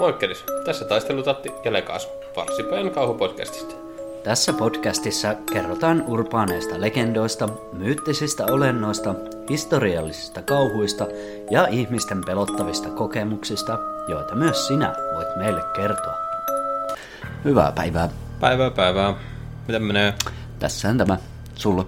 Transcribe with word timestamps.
Moikkelis, 0.00 0.44
tässä 0.64 0.84
taistelutatti 0.84 1.52
ja 1.64 1.72
Lekaasu, 1.72 2.08
Varsipäin 2.36 2.90
kauhupodcastista. 2.90 3.74
Tässä 4.24 4.52
podcastissa 4.52 5.34
kerrotaan 5.52 6.04
urbaaneista 6.06 6.80
legendoista, 6.80 7.48
myyttisistä 7.72 8.44
olennoista, 8.44 9.14
historiallisista 9.50 10.42
kauhuista 10.42 11.06
ja 11.50 11.66
ihmisten 11.66 12.20
pelottavista 12.26 12.90
kokemuksista, 12.90 13.78
joita 14.08 14.34
myös 14.34 14.66
sinä 14.66 14.94
voit 15.14 15.36
meille 15.36 15.60
kertoa. 15.76 16.14
Hyvää 17.44 17.72
päivää. 17.72 18.08
Päivää 18.40 18.70
päivää. 18.70 19.14
Miten 19.66 19.82
menee? 19.82 20.14
Tässä 20.58 20.88
on 20.88 20.98
tämä. 20.98 21.18
Sulla. 21.54 21.86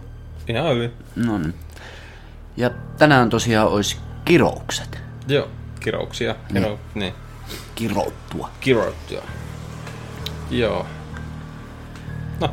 Ihan 0.48 0.74
hyvin. 0.74 0.92
No 1.16 1.38
niin. 1.38 1.54
Ja 2.56 2.70
tänään 2.98 3.30
tosiaan 3.30 3.68
olisi 3.68 3.96
kiroukset. 4.24 4.98
Joo, 5.28 5.48
kirouksia. 5.80 6.34
Kiro, 6.48 6.68
niin. 6.68 6.78
niin. 6.94 7.25
Kirouttua. 7.74 8.50
Kirouttua. 8.60 9.22
Joo. 10.50 10.86
No, 12.40 12.48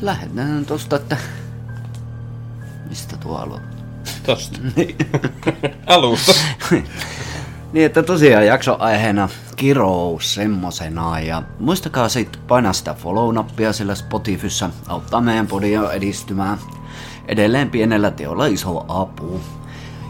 Lähdetään 0.00 0.66
tosta, 0.66 0.96
että... 0.96 1.16
Mistä 2.88 3.16
tuo 3.16 3.36
aloittaa? 3.36 3.76
tosta. 4.26 4.58
Niin. 4.76 4.96
Alusta. 5.86 6.32
niin, 7.72 7.86
että 7.86 8.02
tosiaan 8.02 8.46
jakso 8.46 8.76
aiheena 8.78 9.28
kirous 9.56 10.34
semmosena 10.34 11.20
ja 11.20 11.42
muistakaa 11.58 12.08
sit 12.08 12.40
painaa 12.48 12.72
sitä 12.72 12.94
follow-nappia 12.94 13.72
sillä 13.72 13.94
Spotifyssa, 13.94 14.70
auttaa 14.86 15.20
meidän 15.20 15.46
podia 15.46 15.92
edistymään. 15.92 16.58
Edelleen 17.28 17.70
pienellä 17.70 18.10
teolla 18.10 18.46
iso 18.46 18.84
apu. 18.88 19.40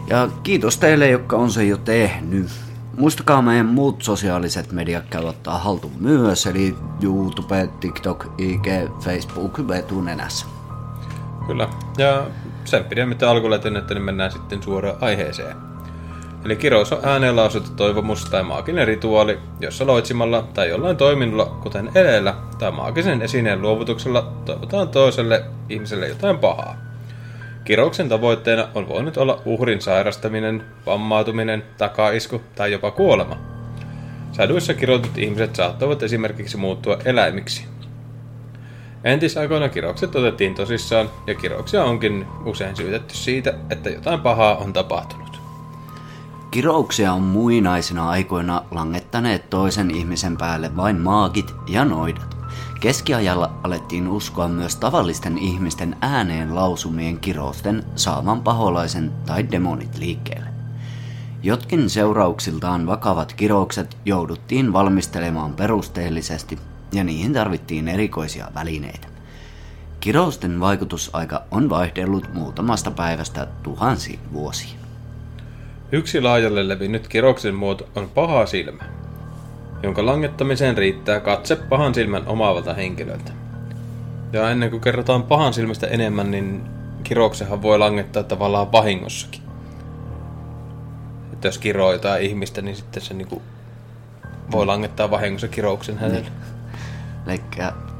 Ja 0.07 0.29
kiitos 0.43 0.77
teille, 0.77 1.09
jotka 1.09 1.37
on 1.37 1.51
se 1.51 1.65
jo 1.65 1.77
tehnyt. 1.77 2.49
Muistakaa 2.97 3.41
meidän 3.41 3.65
muut 3.65 4.01
sosiaaliset 4.01 4.71
mediat 4.71 5.03
käy 5.09 5.25
ottaa 5.25 5.57
haltuun 5.57 5.93
myös, 5.99 6.45
eli 6.45 6.75
YouTube, 7.03 7.69
TikTok, 7.79 8.25
IG, 8.37 8.67
Facebook, 8.99 9.67
vetunenässä. 9.67 10.45
Kyllä. 11.47 11.69
Ja 11.97 12.27
sen 12.65 12.83
pidemmittä 12.83 13.29
alkulätennettä, 13.29 13.93
niin 13.93 14.03
mennään 14.03 14.31
sitten 14.31 14.63
suoraan 14.63 14.97
aiheeseen. 15.01 15.55
Eli 16.45 16.55
kirous 16.55 16.93
on 16.93 16.99
ääneen 17.03 17.35
lausuttu 17.35 17.71
toivomus 17.75 18.25
tai 18.25 18.43
maaginen 18.43 18.87
rituaali, 18.87 19.39
jossa 19.59 19.87
loitsimalla 19.87 20.47
tai 20.53 20.69
jollain 20.69 20.97
toiminnolla, 20.97 21.45
kuten 21.45 21.91
eleellä 21.95 22.35
tai 22.59 22.71
maagisen 22.71 23.21
esineen 23.21 23.61
luovutuksella, 23.61 24.33
toivotaan 24.45 24.89
toiselle 24.89 25.45
ihmiselle 25.69 26.07
jotain 26.07 26.37
pahaa. 26.37 26.86
Kirouksen 27.67 28.09
tavoitteena 28.09 28.67
on 28.75 28.87
voinut 28.89 29.17
olla 29.17 29.41
uhrin 29.45 29.81
sairastaminen, 29.81 30.63
vammautuminen, 30.85 31.63
takaisku 31.77 32.41
tai 32.55 32.71
jopa 32.71 32.91
kuolema. 32.91 33.37
Saduissa 34.31 34.73
kirotut 34.73 35.17
ihmiset 35.17 35.55
saattavat 35.55 36.03
esimerkiksi 36.03 36.57
muuttua 36.57 36.97
eläimiksi. 37.05 37.65
Entisaikoina 39.03 39.69
kiroukset 39.69 40.15
otettiin 40.15 40.55
tosissaan 40.55 41.09
ja 41.27 41.35
kirouksia 41.35 41.83
onkin 41.83 42.25
usein 42.45 42.75
syytetty 42.75 43.15
siitä, 43.15 43.53
että 43.69 43.89
jotain 43.89 44.19
pahaa 44.19 44.55
on 44.55 44.73
tapahtunut. 44.73 45.41
Kirouksia 46.51 47.13
on 47.13 47.23
muinaisina 47.23 48.09
aikoina 48.09 48.61
langettaneet 48.71 49.49
toisen 49.49 49.91
ihmisen 49.91 50.37
päälle 50.37 50.75
vain 50.75 51.01
maagit 51.01 51.55
ja 51.67 51.85
noidat. 51.85 52.36
Keskiajalla 52.79 53.59
alettiin 53.63 54.07
uskoa 54.07 54.47
myös 54.47 54.75
tavallisten 54.75 55.37
ihmisten 55.37 55.95
ääneen 56.01 56.55
lausumien 56.55 57.19
kirousten 57.19 57.83
saavan 57.95 58.41
paholaisen 58.41 59.11
tai 59.25 59.51
demonit 59.51 59.97
liikkeelle. 59.97 60.49
Jotkin 61.43 61.89
seurauksiltaan 61.89 62.87
vakavat 62.87 63.33
kiroukset 63.33 63.97
jouduttiin 64.05 64.73
valmistelemaan 64.73 65.53
perusteellisesti 65.53 66.59
ja 66.93 67.03
niihin 67.03 67.33
tarvittiin 67.33 67.87
erikoisia 67.87 68.47
välineitä. 68.55 69.07
Kirousten 69.99 70.59
vaikutusaika 70.59 71.43
on 71.51 71.69
vaihdellut 71.69 72.33
muutamasta 72.33 72.91
päivästä 72.91 73.47
tuhansiin 73.63 74.19
vuosiin. 74.33 74.79
Yksi 75.91 76.21
laajalle 76.21 76.67
levinnyt 76.67 77.07
kirouksen 77.07 77.55
muoto 77.55 77.89
on 77.95 78.09
paha 78.09 78.45
silmä, 78.45 78.83
jonka 79.83 80.05
langettamiseen 80.05 80.77
riittää 80.77 81.19
katse 81.19 81.55
pahan 81.55 81.95
silmän 81.95 82.27
omaavalta 82.27 82.73
henkilöltä. 82.73 83.31
Ja 84.33 84.49
ennen 84.49 84.69
kuin 84.69 84.81
kerrotaan 84.81 85.23
pahan 85.23 85.53
silmästä 85.53 85.87
enemmän, 85.87 86.31
niin 86.31 86.61
kirouksehan 87.03 87.61
voi 87.61 87.79
langettaa 87.79 88.23
tavallaan 88.23 88.71
vahingossakin. 88.71 89.41
Että 91.33 91.47
jos 91.47 91.57
kiroo 91.57 91.91
jotain 91.91 92.23
ihmistä, 92.23 92.61
niin 92.61 92.75
sitten 92.75 93.03
se 93.03 93.13
niinku 93.13 93.41
voi 94.51 94.65
langettaa 94.65 95.11
vahingossa 95.11 95.47
kirouksen 95.47 95.97
hänelle. 95.97 96.31
Eli 97.27 97.41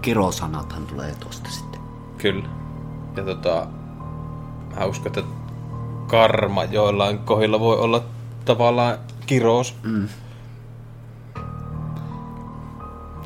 kirosanathan 0.01 0.85
tulee 0.87 1.15
tosta 1.19 1.49
sitten. 1.49 1.81
Kyllä. 2.17 2.45
Ja 3.15 3.23
tota, 3.23 3.67
mä 4.75 4.85
uskon, 4.85 5.07
että 5.07 5.21
karma 6.07 6.63
joillain 6.63 7.19
kohdilla 7.19 7.59
voi 7.59 7.77
olla 7.77 8.03
tavallaan 8.45 8.97
kirous. 9.25 9.75
Mm. 9.83 10.07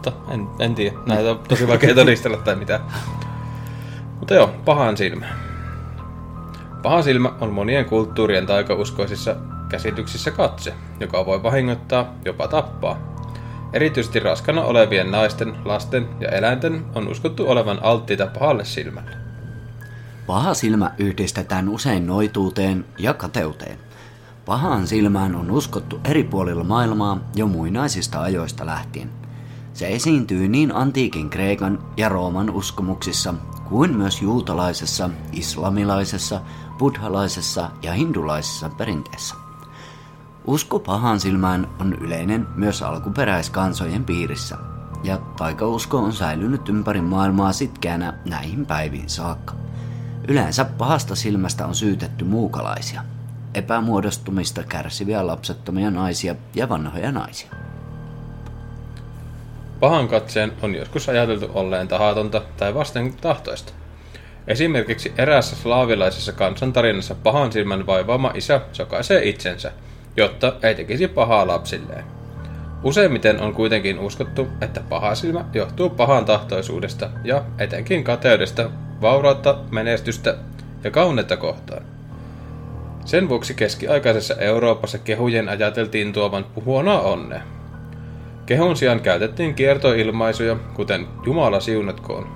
Mutta 0.02 0.34
en, 0.34 0.48
en 0.60 0.76
tiedä. 0.76 0.98
Näitä 1.06 1.32
on 1.32 1.40
tosi 1.48 1.68
vaikea 1.68 1.96
todistella 1.96 2.38
tai 2.38 2.56
mitä. 2.56 2.80
Mutta 4.20 4.34
joo, 4.34 4.54
pahan 4.66 4.98
silmä. 4.98 5.26
Paha 6.84 7.02
silmä 7.02 7.32
on 7.42 7.54
monien 7.54 7.86
kulttuurien 7.86 8.46
taikauskoisissa 8.46 9.36
käsityksissä 9.70 10.32
katse, 10.32 10.74
joka 11.00 11.26
voi 11.26 11.44
vahingoittaa, 11.44 12.14
jopa 12.26 12.48
tappaa. 12.48 12.98
Erityisesti 13.74 14.20
raskana 14.20 14.64
olevien 14.64 15.12
naisten, 15.12 15.56
lasten 15.66 16.08
ja 16.20 16.30
eläinten 16.30 16.86
on 16.96 17.08
uskottu 17.08 17.50
olevan 17.50 17.80
alttiita 17.82 18.28
pahalle 18.28 18.66
silmälle. 18.66 19.12
Paha 20.28 20.54
silmä 20.54 20.92
yhdistetään 20.98 21.70
usein 21.70 22.08
noituuteen 22.08 22.86
ja 22.98 23.14
kateuteen. 23.14 23.78
Pahaan 24.46 24.88
silmään 24.88 25.36
on 25.36 25.52
uskottu 25.52 26.00
eri 26.06 26.24
puolilla 26.24 26.64
maailmaa 26.64 27.20
jo 27.36 27.48
muinaisista 27.48 28.22
ajoista 28.22 28.66
lähtien. 28.66 29.21
Se 29.74 29.88
esiintyy 29.88 30.48
niin 30.48 30.76
antiikin 30.76 31.30
Kreikan 31.30 31.80
ja 31.98 32.10
Rooman 32.10 32.50
uskomuksissa 32.50 33.34
kuin 33.70 33.98
myös 33.98 34.22
juutalaisessa, 34.22 35.10
islamilaisessa, 35.32 36.42
buddhalaisessa 36.78 37.70
ja 37.82 37.94
hindulaisessa 37.94 38.70
perinteessä. 38.70 39.36
Usko 40.46 40.80
pahaan 40.80 41.20
silmään 41.20 41.68
on 41.80 41.94
yleinen 41.94 42.48
myös 42.56 42.82
alkuperäiskansojen 42.82 44.06
piirissä, 44.06 44.58
ja 45.04 45.18
taikausko 45.18 45.98
on 45.98 46.14
säilynyt 46.14 46.70
ympäri 46.70 47.02
maailmaa 47.02 47.54
sitkeänä 47.54 48.14
näihin 48.26 48.66
päiviin 48.66 49.10
saakka. 49.10 49.54
Yleensä 50.28 50.66
pahasta 50.66 51.16
silmästä 51.16 51.68
on 51.68 51.76
syytetty 51.76 52.26
muukalaisia, 52.26 53.04
epämuodostumista 53.54 54.64
kärsiviä 54.64 55.28
lapsettomia 55.28 55.92
naisia 55.92 56.36
ja 56.56 56.70
vanhoja 56.70 57.12
naisia. 57.12 57.61
Pahan 59.82 60.08
katseen 60.08 60.52
on 60.62 60.76
joskus 60.76 61.10
ajateltu 61.10 61.50
olleen 61.54 61.88
tahatonta 61.88 62.42
tai 62.58 62.74
vasten 62.74 63.14
tahtoista. 63.14 63.74
Esimerkiksi 64.48 65.14
eräässä 65.18 65.56
slaavilaisessa 65.56 66.32
kansantarinassa 66.32 67.16
pahan 67.16 67.52
silmän 67.52 67.86
vaivaama 67.86 68.32
isä 68.34 68.62
sokaisee 68.72 69.30
itsensä, 69.30 69.72
jotta 70.18 70.54
ei 70.64 70.76
tekisi 70.76 71.08
pahaa 71.08 71.48
lapsilleen. 71.48 72.04
Useimmiten 72.84 73.42
on 73.42 73.54
kuitenkin 73.54 74.00
uskottu, 74.00 74.48
että 74.62 74.82
paha 74.90 75.16
silmä 75.16 75.46
johtuu 75.54 75.90
pahan 75.90 76.26
tahtoisuudesta 76.26 77.10
ja 77.24 77.44
etenkin 77.60 78.04
kateudesta, 78.04 78.70
vaurautta, 79.02 79.58
menestystä 79.72 80.36
ja 80.84 80.92
kaunetta 80.92 81.38
kohtaan. 81.38 81.84
Sen 83.06 83.30
vuoksi 83.30 83.54
keskiaikaisessa 83.54 84.36
Euroopassa 84.36 84.98
kehujen 84.98 85.50
ajateltiin 85.50 86.14
tuovan 86.14 86.46
huonoa 86.66 87.02
onnea. 87.02 87.42
Kehun 88.52 88.78
sijaan 88.78 89.00
käytettiin 89.00 89.56
kiertoilmaisuja, 89.56 90.56
kuten 90.74 91.08
Jumala 91.26 91.60
siunatkoon. 91.60 92.28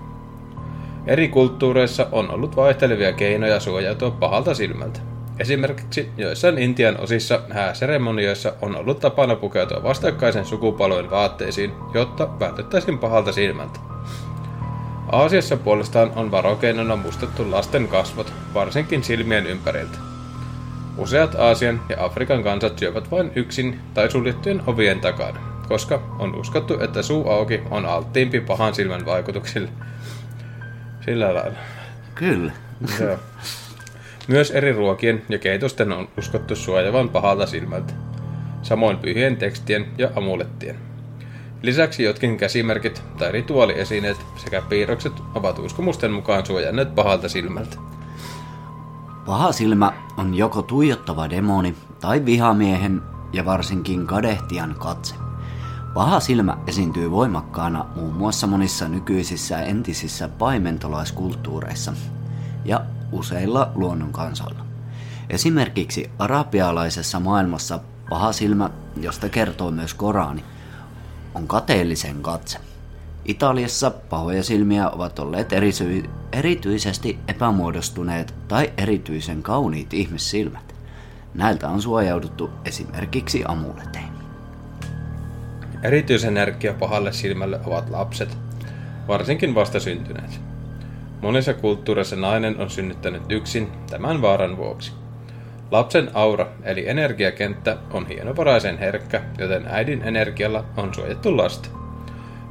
Eri 1.07 1.27
kulttuureissa 1.27 2.07
on 2.12 2.31
ollut 2.31 2.56
vaihtelevia 2.56 3.13
keinoja 3.13 3.59
suojautua 3.59 4.12
pahalta 4.12 4.53
silmältä. 4.53 5.00
Esimerkiksi 5.39 6.09
joissain 6.17 6.57
Intian 6.57 7.00
osissa 7.00 7.41
hääseremonioissa 7.50 8.53
on 8.62 8.75
ollut 8.75 9.00
tapana 9.00 9.35
pukeutua 9.35 9.83
vastakkaisen 9.83 10.45
sukupolven 10.45 11.09
vaatteisiin, 11.09 11.71
jotta 11.94 12.39
vältettäisiin 12.39 12.97
pahalta 12.97 13.31
silmältä. 13.31 13.79
Aasiassa 15.11 15.57
puolestaan 15.57 16.11
on 16.15 16.31
varokeinona 16.31 16.95
mustettu 16.95 17.51
lasten 17.51 17.88
kasvot, 17.88 18.33
varsinkin 18.53 19.03
silmien 19.03 19.47
ympäriltä. 19.47 19.97
Useat 20.97 21.35
Aasian 21.35 21.81
ja 21.89 22.06
Afrikan 22.06 22.44
kansat 22.44 22.79
syövät 22.79 23.11
vain 23.11 23.31
yksin 23.35 23.79
tai 23.94 24.11
suljettujen 24.11 24.61
ovien 24.68 25.00
takana, 25.00 25.55
koska 25.67 26.15
on 26.19 26.35
uskottu, 26.35 26.79
että 26.79 27.01
suu 27.01 27.29
auki 27.29 27.62
on 27.71 27.85
alttiimpi 27.85 28.39
pahan 28.39 28.75
silmän 28.75 29.06
vaikutuksille. 29.06 29.69
Sillä 31.06 31.33
lailla. 31.33 31.57
Kyllä. 32.15 32.51
Joo. 33.00 33.17
Myös 34.27 34.51
eri 34.51 34.73
ruokien 34.73 35.21
ja 35.29 35.39
keitosten 35.39 35.91
on 35.91 36.07
uskottu 36.17 36.56
suojavan 36.56 37.09
pahalta 37.09 37.45
silmältä. 37.45 37.94
Samoin 38.62 38.97
pyhien 38.97 39.38
tekstien 39.38 39.85
ja 39.97 40.09
amulettien. 40.15 40.75
Lisäksi 41.62 42.03
jotkin 42.03 42.38
käsimerkit 42.38 43.03
tai 43.18 43.31
rituaaliesineet 43.31 44.18
sekä 44.38 44.61
piirrokset 44.61 45.13
ovat 45.35 45.59
uskomusten 45.59 46.11
mukaan 46.11 46.45
suojanneet 46.45 46.95
pahalta 46.95 47.29
silmältä. 47.29 47.77
Paha 49.25 49.51
silmä 49.51 49.94
on 50.18 50.35
joko 50.35 50.61
tuijottava 50.61 51.29
demoni 51.29 51.75
tai 52.01 52.25
vihamiehen 52.25 53.01
ja 53.33 53.45
varsinkin 53.45 54.07
kadehtian 54.07 54.75
katse. 54.79 55.25
Paha 55.95 56.19
silmä 56.19 56.57
esiintyy 56.68 57.12
voimakkaana 57.12 57.86
muun 57.95 58.13
muassa 58.13 58.47
monissa 58.47 58.88
nykyisissä 58.88 59.56
ja 59.56 59.62
entisissä 59.62 60.27
paimentolaiskulttuureissa 60.27 61.94
ja 62.65 62.86
useilla 63.12 63.71
luonnonkansoilla. 63.75 64.65
Esimerkiksi 65.30 66.09
arabialaisessa 66.19 67.19
maailmassa 67.19 67.80
paha 68.09 68.31
silmä, 68.31 68.69
josta 69.01 69.30
kertoo 69.30 69.71
myös 69.71 69.94
Korani, 69.94 70.44
on 71.36 71.47
kateellisen 71.47 72.21
katse. 72.21 72.57
Italiassa 73.25 73.92
pahoja 73.92 74.44
silmiä 74.44 74.89
ovat 74.89 75.19
olleet 75.19 75.53
erisy- 75.53 76.09
erityisesti 76.31 77.19
epämuodostuneet 77.27 78.36
tai 78.47 78.74
erityisen 78.77 79.44
kauniit 79.44 79.94
ihmissilmät. 79.94 80.75
Näiltä 81.33 81.69
on 81.69 81.81
suojauduttu 81.81 82.50
esimerkiksi 82.65 83.44
amuletein. 83.47 84.14
Erityisenergia 85.85 86.73
pahalle 86.73 87.13
silmälle 87.13 87.59
ovat 87.65 87.89
lapset, 87.89 88.37
varsinkin 89.07 89.55
vastasyntyneet. 89.55 90.41
Monissa 91.21 91.53
kulttuureissa 91.53 92.15
nainen 92.15 92.59
on 92.59 92.69
synnyttänyt 92.69 93.21
yksin 93.29 93.71
tämän 93.89 94.21
vaaran 94.21 94.57
vuoksi. 94.57 94.91
Lapsen 95.71 96.11
aura 96.13 96.47
eli 96.63 96.89
energiakenttä 96.89 97.77
on 97.91 98.07
hienovaraisen 98.07 98.77
herkkä, 98.77 99.21
joten 99.37 99.65
äidin 99.67 100.01
energialla 100.01 100.65
on 100.77 100.93
suojattu 100.93 101.37
lasta. 101.37 101.69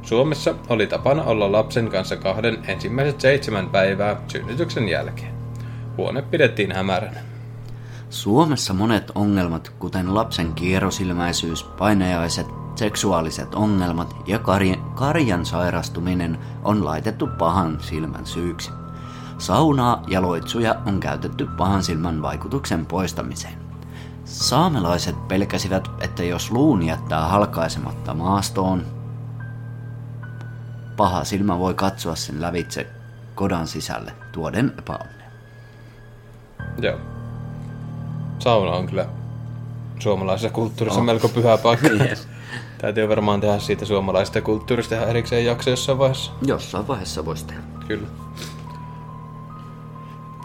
Suomessa 0.01 0.55
oli 0.69 0.87
tapana 0.87 1.23
olla 1.23 1.51
lapsen 1.51 1.89
kanssa 1.89 2.17
kahden 2.17 2.57
ensimmäiset 2.67 3.21
seitsemän 3.21 3.69
päivää 3.69 4.21
synnytyksen 4.27 4.89
jälkeen. 4.89 5.33
Huone 5.97 6.21
pidettiin 6.21 6.71
hämäränä. 6.71 7.19
Suomessa 8.09 8.73
monet 8.73 9.11
ongelmat, 9.15 9.71
kuten 9.79 10.15
lapsen 10.15 10.53
kierrosilmäisyys, 10.53 11.63
painajaiset, 11.63 12.64
seksuaaliset 12.75 13.55
ongelmat 13.55 14.15
ja 14.25 14.39
karjan, 14.95 15.45
sairastuminen 15.45 16.39
on 16.63 16.85
laitettu 16.85 17.27
pahan 17.37 17.77
silmän 17.81 18.25
syyksi. 18.25 18.71
Saunaa 19.37 20.03
ja 20.07 20.21
loitsuja 20.21 20.75
on 20.85 20.99
käytetty 20.99 21.47
pahan 21.57 21.83
silmän 21.83 22.21
vaikutuksen 22.21 22.85
poistamiseen. 22.85 23.53
Saamelaiset 24.25 25.27
pelkäsivät, 25.27 25.87
että 26.01 26.23
jos 26.23 26.51
luun 26.51 26.83
jättää 26.83 27.27
halkaisematta 27.27 28.13
maastoon, 28.13 28.85
paha 30.97 31.23
silmä 31.23 31.59
voi 31.59 31.73
katsoa 31.73 32.15
sen 32.15 32.41
lävitse 32.41 32.87
kodan 33.35 33.67
sisälle 33.67 34.13
tuoden 34.31 34.73
epäonnea. 34.79 35.27
Joo. 36.81 36.99
Sauna 38.39 38.71
on 38.71 38.87
kyllä 38.87 39.05
suomalaisessa 39.99 40.49
kulttuurissa 40.49 40.99
On. 40.99 41.05
melko 41.05 41.29
pyhä 41.29 41.57
paikka. 41.57 41.87
Yes. 42.09 42.27
Täytyy 42.85 43.09
varmaan 43.09 43.41
tehdä 43.41 43.59
siitä 43.59 43.85
suomalaisesta 43.85 44.41
kulttuurista 44.41 44.95
ihan 44.95 45.09
erikseen 45.09 45.45
jakso 45.45 45.69
jossain 45.69 45.97
vaiheessa. 45.97 46.31
Jossain 46.45 46.87
vaiheessa 46.87 47.25
voisi 47.25 47.45
tehdä. 47.45 47.61
Kyllä. 47.87 48.07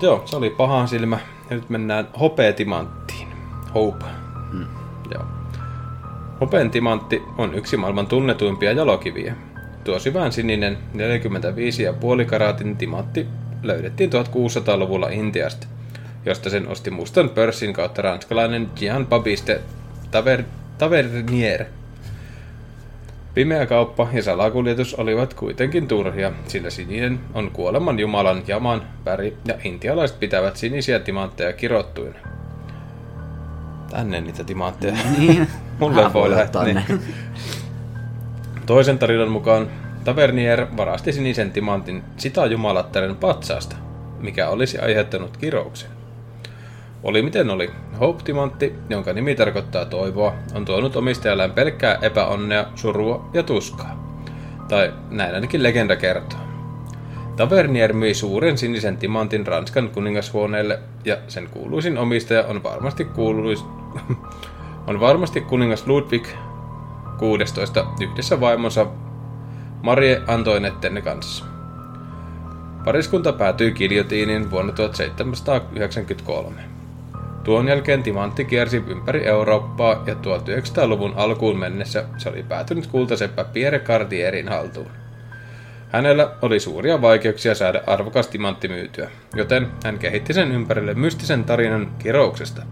Joo, 0.02 0.22
se 0.24 0.36
oli 0.36 0.50
pahan 0.50 0.88
silmä. 0.88 1.18
Ja 1.50 1.56
nyt 1.56 1.70
mennään 1.70 2.08
hopeetimanttiin. 2.20 3.28
Hope. 3.74 4.04
Hmm. 4.52 4.66
Joo. 5.14 5.22
Hopeen 6.40 6.70
timantti 6.70 7.22
on 7.38 7.54
yksi 7.54 7.76
maailman 7.76 8.06
tunnetuimpia 8.06 8.72
jalokiviä. 8.72 9.36
Tuo 9.84 9.98
syvään 9.98 10.32
sininen 10.32 10.78
45,5 12.22 12.24
karaatin 12.26 12.76
timantti 12.76 13.26
löydettiin 13.62 14.10
1600-luvulla 14.12 15.08
Intiasta, 15.08 15.66
josta 16.26 16.50
sen 16.50 16.68
osti 16.68 16.90
mustan 16.90 17.30
pörssin 17.30 17.72
kautta 17.72 18.02
ranskalainen 18.02 18.70
Jean 18.80 19.06
Baptiste 19.06 19.60
Taver- 20.10 20.44
Tavernier. 20.78 21.64
Pimeä 23.34 23.66
kauppa 23.66 24.08
ja 24.12 24.22
salakuljetus 24.22 24.94
olivat 24.94 25.34
kuitenkin 25.34 25.88
turhia, 25.88 26.32
sillä 26.46 26.70
sininen 26.70 27.20
on 27.34 27.50
kuoleman 27.50 27.98
jumalan 27.98 28.42
jaman 28.46 28.82
väri 29.04 29.36
ja 29.44 29.54
intialaiset 29.64 30.20
pitävät 30.20 30.56
sinisiä 30.56 30.98
timantteja 30.98 31.52
kirottuina. 31.52 32.18
Tänne 33.90 34.20
niitä 34.20 34.44
timantteja. 34.44 34.94
Niin. 35.18 35.48
Mulle 35.78 36.12
voi 36.12 36.30
lähettää. 36.30 36.64
Niin. 36.64 36.82
Toisen 38.66 38.98
tarinan 38.98 39.30
mukaan 39.30 39.68
Tavernier 40.04 40.66
varasti 40.76 41.12
sinisen 41.12 41.52
timantin 41.52 42.02
sitä 42.16 42.46
jumalattaren 42.46 43.16
patsaasta, 43.16 43.76
mikä 44.20 44.48
olisi 44.48 44.78
aiheuttanut 44.78 45.36
kirouksen. 45.36 45.99
Oli 47.02 47.22
miten 47.22 47.50
oli, 47.50 47.70
Hope-timantti, 48.00 48.74
jonka 48.88 49.12
nimi 49.12 49.34
tarkoittaa 49.34 49.84
toivoa, 49.84 50.34
on 50.54 50.64
tuonut 50.64 50.96
omistajalleen 50.96 51.52
pelkkää 51.52 51.98
epäonnea, 52.02 52.66
surua 52.74 53.30
ja 53.32 53.42
tuskaa. 53.42 54.10
Tai 54.68 54.92
näin 55.10 55.34
ainakin 55.34 55.62
legenda 55.62 55.96
kertoo. 55.96 56.38
Tavernier 57.36 57.92
myi 57.92 58.14
suuren 58.14 58.58
sinisen 58.58 58.96
timantin 58.96 59.46
Ranskan 59.46 59.88
kuningashuoneelle 59.88 60.78
ja 61.04 61.16
sen 61.28 61.48
kuuluisin 61.50 61.98
omistaja 61.98 62.44
on 62.44 62.62
varmasti 62.62 63.04
kuuluis... 63.04 63.64
on 64.86 65.00
varmasti 65.00 65.40
kuningas 65.40 65.86
Ludwig 65.86 66.28
16 67.18 67.86
yhdessä 68.00 68.40
vaimonsa 68.40 68.86
Marie 69.82 70.22
Antoinetten 70.26 71.02
kanssa. 71.02 71.44
Pariskunta 72.84 73.32
päätyi 73.32 73.72
kiljotiiniin 73.72 74.50
vuonna 74.50 74.72
1793. 74.72 76.69
Tuon 77.44 77.68
jälkeen 77.68 78.02
timantti 78.02 78.44
kiersi 78.44 78.84
ympäri 78.86 79.26
Eurooppaa 79.26 80.02
ja 80.06 80.14
1900-luvun 80.14 81.12
alkuun 81.16 81.58
mennessä 81.58 82.04
se 82.18 82.28
oli 82.28 82.42
päätynyt 82.42 82.86
kultaseppä 82.86 83.44
Pierre 83.44 83.78
Cartierin 83.78 84.48
haltuun. 84.48 84.90
Hänellä 85.90 86.30
oli 86.42 86.60
suuria 86.60 87.02
vaikeuksia 87.02 87.54
saada 87.54 87.82
arvokas 87.86 88.28
timantti 88.28 88.68
myytyä, 88.68 89.10
joten 89.36 89.68
hän 89.84 89.98
kehitti 89.98 90.32
sen 90.32 90.52
ympärille 90.52 90.94
mystisen 90.94 91.44
tarinan 91.44 91.90
kirouksesta, 91.98 92.62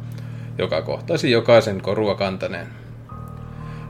joka 0.58 0.82
kohtasi 0.82 1.30
jokaisen 1.30 1.80
korua 1.82 2.14
kantaneen. 2.14 2.66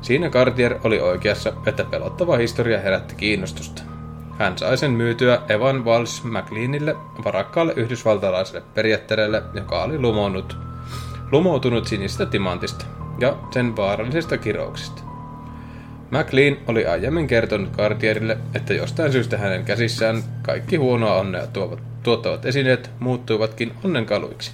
Siinä 0.02 0.30
Cartier 0.30 0.75
oli 0.84 1.00
oikeassa, 1.00 1.52
että 1.66 1.85
pelottava 1.85 2.37
historia 2.37 2.80
herätti 2.80 3.14
kiinnostusta. 3.14 3.82
Hän 4.38 4.58
sai 4.58 4.76
sen 4.76 4.90
myytyä 4.90 5.40
Evan 5.49 5.85
Walsh 5.85 6.25
McLeanille, 6.25 6.97
varakkaalle 7.25 7.73
yhdysvaltalaiselle 7.76 8.62
periaatteelle, 8.75 9.42
joka 9.54 9.82
oli 9.82 9.99
lumonnut, 9.99 10.67
lumoutunut 11.32 11.87
sinistä 11.87 12.26
timantista 12.26 12.87
ja 13.20 13.37
sen 13.50 13.76
vaarallisesta 13.76 14.38
kirouksesta. 14.38 15.02
McLean 16.11 16.56
oli 16.66 16.87
aiemmin 16.87 17.26
kertonut 17.26 17.73
Cartierille, 17.76 18.38
että 18.54 18.75
jostain 18.75 19.12
syystä 19.12 19.38
hänen 19.38 19.64
käsissään 19.64 20.23
kaikki 20.42 20.76
huonoa 20.76 21.16
onnea 21.16 21.47
tuovat, 21.47 21.78
tuottavat 22.02 22.44
esineet 22.44 22.90
muuttuivatkin 23.00 23.73
onnenkaluiksi. 23.85 24.52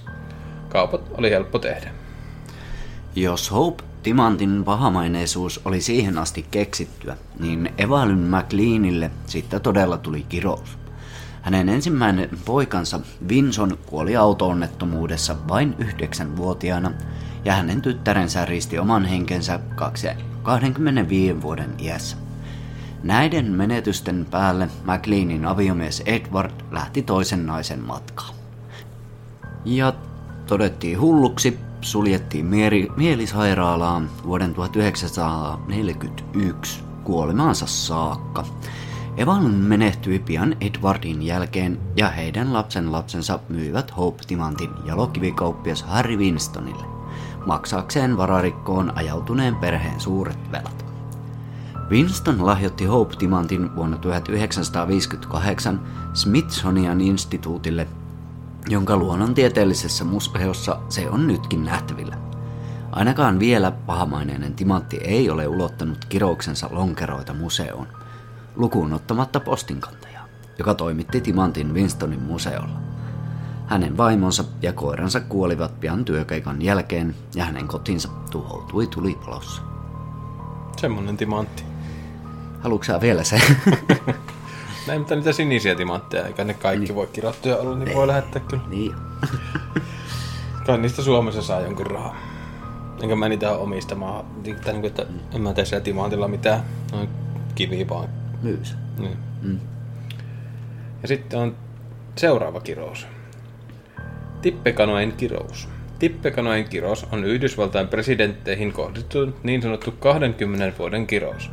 Kaupat 0.68 1.10
oli 1.18 1.30
helppo 1.30 1.58
tehdä. 1.58 1.90
Jos 3.16 3.52
Hope 3.52 3.84
Timantin 4.02 4.64
pahamaineisuus 4.64 5.60
oli 5.64 5.80
siihen 5.80 6.18
asti 6.18 6.46
keksittyä, 6.50 7.16
niin 7.40 7.72
Evalyn 7.78 8.18
McLeanille 8.18 9.10
siitä 9.26 9.60
todella 9.60 9.98
tuli 9.98 10.22
kirous. 10.28 10.78
Hänen 11.44 11.68
ensimmäinen 11.68 12.28
poikansa 12.44 13.00
Vinson 13.28 13.78
kuoli 13.86 14.16
auto-onnettomuudessa 14.16 15.36
vain 15.48 15.74
yhdeksänvuotiaana 15.78 16.92
ja 17.44 17.52
hänen 17.52 17.82
tyttärensä 17.82 18.44
risti 18.44 18.78
oman 18.78 19.04
henkensä 19.04 19.60
25 20.42 21.42
vuoden 21.42 21.74
iässä. 21.78 22.16
Näiden 23.02 23.50
menetysten 23.50 24.26
päälle 24.30 24.68
McLeanin 24.84 25.44
aviomies 25.44 26.02
Edward 26.06 26.52
lähti 26.70 27.02
toisen 27.02 27.46
naisen 27.46 27.80
matkaan. 27.80 28.34
Ja 29.64 29.92
todettiin 30.46 31.00
hulluksi, 31.00 31.58
suljettiin 31.80 32.46
mieri, 32.46 32.88
mielisairaalaan 32.96 34.10
vuoden 34.26 34.54
1941 34.54 36.82
kuolemaansa 37.04 37.66
saakka. 37.66 38.44
Evan 39.16 39.50
menehtyi 39.50 40.18
pian 40.18 40.56
Edwardin 40.60 41.22
jälkeen 41.22 41.80
ja 41.96 42.08
heidän 42.08 42.52
lapsen 42.52 42.92
lapsensa 42.92 43.38
myivät 43.48 43.96
Hope-timantin 43.96 44.70
jalokivikauppias 44.84 45.82
Harry 45.82 46.16
Winstonille, 46.16 46.84
maksaakseen 47.46 48.16
vararikkoon 48.16 48.92
ajautuneen 48.98 49.56
perheen 49.56 50.00
suuret 50.00 50.52
velat. 50.52 50.84
Winston 51.90 52.46
lahjoitti 52.46 52.84
Hope-timantin 52.84 53.76
vuonna 53.76 53.98
1958 53.98 55.80
Smithsonian 56.14 57.00
instituutille, 57.00 57.86
jonka 58.68 58.96
luonnontieteellisessä 58.96 60.04
museossa 60.04 60.78
se 60.88 61.10
on 61.10 61.26
nytkin 61.26 61.64
nähtävillä. 61.64 62.16
Ainakaan 62.92 63.38
vielä 63.38 63.70
pahamaineinen 63.70 64.54
timantti 64.54 64.96
ei 64.96 65.30
ole 65.30 65.48
ulottanut 65.48 66.04
kirouksensa 66.04 66.68
lonkeroita 66.70 67.34
museoon, 67.34 67.86
lukuun 68.56 68.92
ottamatta 68.92 69.40
postinkantajaa, 69.40 70.28
joka 70.58 70.74
toimitti 70.74 71.20
timantin 71.20 71.74
Winstonin 71.74 72.22
museolla. 72.22 72.80
Hänen 73.66 73.96
vaimonsa 73.96 74.44
ja 74.62 74.72
koiransa 74.72 75.20
kuolivat 75.20 75.80
pian 75.80 76.04
työkeikan 76.04 76.62
jälkeen 76.62 77.14
ja 77.34 77.44
hänen 77.44 77.68
kotinsa 77.68 78.08
tuhoutui 78.30 78.86
tulipalossa. 78.86 79.62
Semmonen 80.76 81.16
timantti. 81.16 81.64
Haluatko 82.60 83.00
vielä 83.00 83.24
se? 83.24 83.40
Näin, 84.86 85.00
mutta 85.00 85.16
niitä 85.16 85.32
sinisiä 85.32 85.74
timantteja, 85.74 86.26
eikä 86.26 86.44
ne 86.44 86.54
kaikki 86.54 86.86
niin. 86.86 86.94
voi 86.94 87.06
kirottuja 87.06 87.56
olla, 87.56 87.76
niin 87.76 87.96
voi 87.96 88.06
lähettää 88.06 88.42
kyllä. 88.42 88.62
niin. 88.68 88.94
Kai 90.66 90.78
niistä 90.78 91.02
Suomessa 91.02 91.42
saa 91.42 91.60
jonkun 91.60 91.86
rahaa. 91.86 92.16
Enkä 93.02 93.16
mä 93.16 93.28
niitä 93.28 93.52
omistamaan. 93.52 94.24
Tai 94.24 94.72
niin 94.72 94.80
kuin, 94.80 94.84
että 94.84 95.06
en 95.32 95.40
mä 95.40 95.52
tee 95.52 95.64
siellä 95.64 95.84
timantilla 95.84 96.28
mitään. 96.28 96.64
Noin 96.92 97.08
kivi 97.54 97.88
vaan. 97.88 98.08
Myys. 98.44 98.76
Niin. 98.98 99.16
Mm. 99.42 99.60
Ja 101.02 101.08
sitten 101.08 101.38
on 101.38 101.56
seuraava 102.16 102.60
kirous. 102.60 103.06
Tippekanojen 104.42 105.12
kirous. 105.12 105.68
Tippekanojen 105.98 106.68
kirous 106.68 107.06
on 107.12 107.24
Yhdysvaltain 107.24 107.88
presidentteihin 107.88 108.72
kohdistunut 108.72 109.44
niin 109.44 109.62
sanottu 109.62 109.90
20 109.90 110.78
vuoden 110.78 111.06
kirous. 111.06 111.50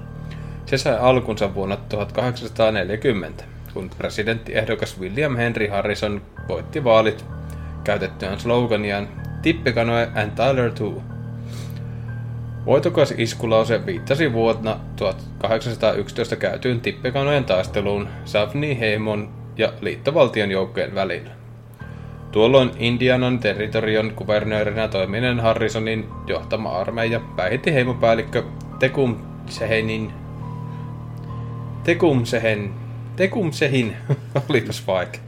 Se 0.66 0.78
sai 0.78 0.98
alkunsa 1.00 1.56
vuonna 1.56 1.78
1840, 1.78 3.44
kun 3.74 3.90
presidenttiehdokas 3.98 5.00
William 5.00 5.36
Henry 5.36 5.68
Harrison 5.68 6.22
voitti 6.48 6.84
vaalit 6.84 7.26
käytettyään 7.84 8.40
sloganiaan 8.40 9.08
Tippekanoe 9.42 10.12
and 10.16 10.32
Tyler 10.32 10.72
too. 10.72 11.04
Voitokas 12.66 13.14
iskulause 13.18 13.86
viittasi 13.86 14.34
vuonna 14.34 14.80
1811 14.96 16.36
käytyyn 16.36 16.82
Tippekanojen 16.82 17.46
taisteluun 17.46 18.08
Savni 18.26 18.80
heimon 18.80 19.30
ja 19.58 19.74
liittovaltion 19.82 20.52
joukkojen 20.52 20.96
välillä. 20.96 21.30
Tuolloin 22.32 22.72
Indianan 22.78 23.40
territorion 23.40 24.12
kuvernöörinä 24.16 24.88
toiminen 24.88 25.40
Harrisonin 25.40 26.10
johtama 26.28 26.70
armeija 26.70 27.22
päihitti 27.36 27.74
heimopäällikkö 27.74 28.44
Tekum 28.80 29.16
Sehenin 29.46 30.14
Tekumsehen, 31.84 32.74
Tekumsehin, 33.16 33.98
olipas 34.50 34.88
vaikea. 34.88 35.22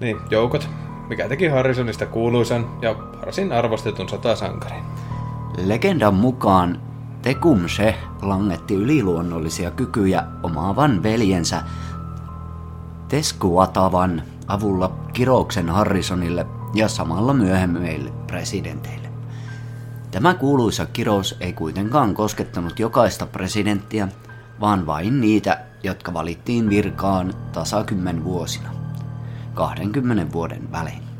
Niin, 0.00 0.16
joukot, 0.30 0.68
mikä 1.08 1.28
teki 1.28 1.48
Harrisonista 1.48 2.06
kuuluisan 2.06 2.78
ja 2.82 2.94
varsin 2.94 3.52
arvostetun 3.52 4.08
sotasankarin. 4.08 5.01
Legendan 5.56 6.14
mukaan 6.14 6.80
Tecumseh 7.22 7.96
langetti 8.22 8.74
yliluonnollisia 8.74 9.70
kykyjä 9.70 10.26
omaavan 10.42 11.02
veljensä 11.02 11.62
Teskuatavan 13.08 14.22
avulla 14.46 14.88
kirouksen 15.12 15.68
Harrisonille 15.68 16.46
ja 16.74 16.88
samalla 16.88 17.34
myöhemmille 17.34 18.12
presidenteille. 18.26 19.08
Tämä 20.10 20.34
kuuluisa 20.34 20.86
kirous 20.86 21.36
ei 21.40 21.52
kuitenkaan 21.52 22.14
koskettanut 22.14 22.78
jokaista 22.78 23.26
presidenttiä, 23.26 24.08
vaan 24.60 24.86
vain 24.86 25.20
niitä, 25.20 25.60
jotka 25.82 26.14
valittiin 26.14 26.70
virkaan 26.70 27.34
tasakymmen 27.52 28.24
vuosina, 28.24 28.70
20 29.54 30.32
vuoden 30.32 30.72
välein. 30.72 31.11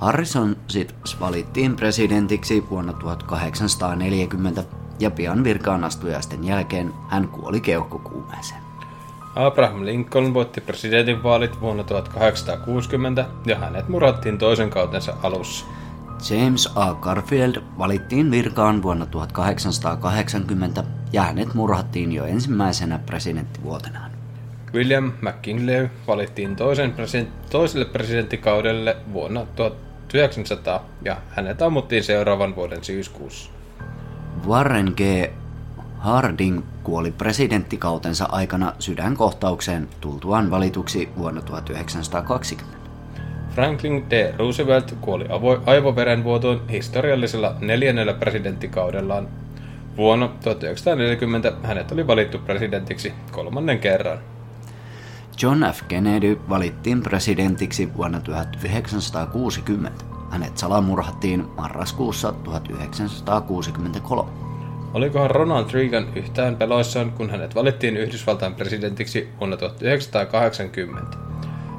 Harrison 0.00 0.56
sit 0.68 0.94
valittiin 1.20 1.76
presidentiksi 1.76 2.64
vuonna 2.70 2.92
1840 2.92 4.64
ja 5.00 5.10
pian 5.10 5.44
virkaan 5.44 5.84
astujaisten 5.84 6.44
jälkeen 6.44 6.92
hän 7.08 7.28
kuoli 7.28 7.60
keuhkokuumeeseen. 7.60 8.60
Abraham 9.34 9.84
Lincoln 9.84 10.34
voitti 10.34 10.60
presidentinvaalit 10.60 11.60
vuonna 11.60 11.84
1860 11.84 13.26
ja 13.46 13.58
hänet 13.58 13.88
murhattiin 13.88 14.38
toisen 14.38 14.70
kautensa 14.70 15.16
alussa. 15.22 15.66
James 16.30 16.72
A. 16.74 16.94
Garfield 16.94 17.62
valittiin 17.78 18.30
virkaan 18.30 18.82
vuonna 18.82 19.06
1880 19.06 20.84
ja 21.12 21.22
hänet 21.22 21.54
murhattiin 21.54 22.12
jo 22.12 22.24
ensimmäisenä 22.24 22.98
presidenttivuotenaan. 22.98 24.10
William 24.74 25.12
McKinley 25.22 25.90
valittiin 26.06 26.56
toisen 26.56 26.92
president- 26.92 27.50
toiselle 27.50 27.84
presidenttikaudelle 27.84 28.96
vuonna 29.12 29.46
1900 30.12 30.84
ja 31.02 31.16
hänet 31.30 31.62
ammuttiin 31.62 32.04
seuraavan 32.04 32.56
vuoden 32.56 32.84
syyskuussa. 32.84 33.50
Warren 34.46 34.92
G. 34.96 35.30
Harding 35.98 36.62
kuoli 36.82 37.10
presidenttikautensa 37.10 38.28
aikana 38.32 38.72
sydänkohtaukseen 38.78 39.88
tultuaan 40.00 40.50
valituksi 40.50 41.08
vuonna 41.18 41.42
1920. 41.42 42.80
Franklin 43.54 44.10
D. 44.10 44.34
Roosevelt 44.36 44.94
kuoli 45.00 45.26
aivoverenvuotoon 45.66 46.68
historiallisella 46.68 47.54
neljännellä 47.60 48.14
presidenttikaudellaan. 48.14 49.28
Vuonna 49.96 50.28
1940 50.28 51.52
hänet 51.62 51.92
oli 51.92 52.06
valittu 52.06 52.38
presidentiksi 52.38 53.12
kolmannen 53.32 53.78
kerran. 53.78 54.18
John 55.42 55.64
F. 55.72 55.82
Kennedy 55.88 56.40
valittiin 56.48 57.02
presidentiksi 57.02 57.88
vuonna 57.96 58.20
1960. 58.20 60.04
Hänet 60.30 60.58
salamurhattiin 60.58 61.44
marraskuussa 61.56 62.32
1963. 62.32 64.30
Olikohan 64.94 65.30
Ronald 65.30 65.70
Reagan 65.72 66.06
yhtään 66.16 66.56
peloissaan, 66.56 67.12
kun 67.12 67.30
hänet 67.30 67.54
valittiin 67.54 67.96
Yhdysvaltain 67.96 68.54
presidentiksi 68.54 69.28
vuonna 69.38 69.56
1980? 69.56 71.16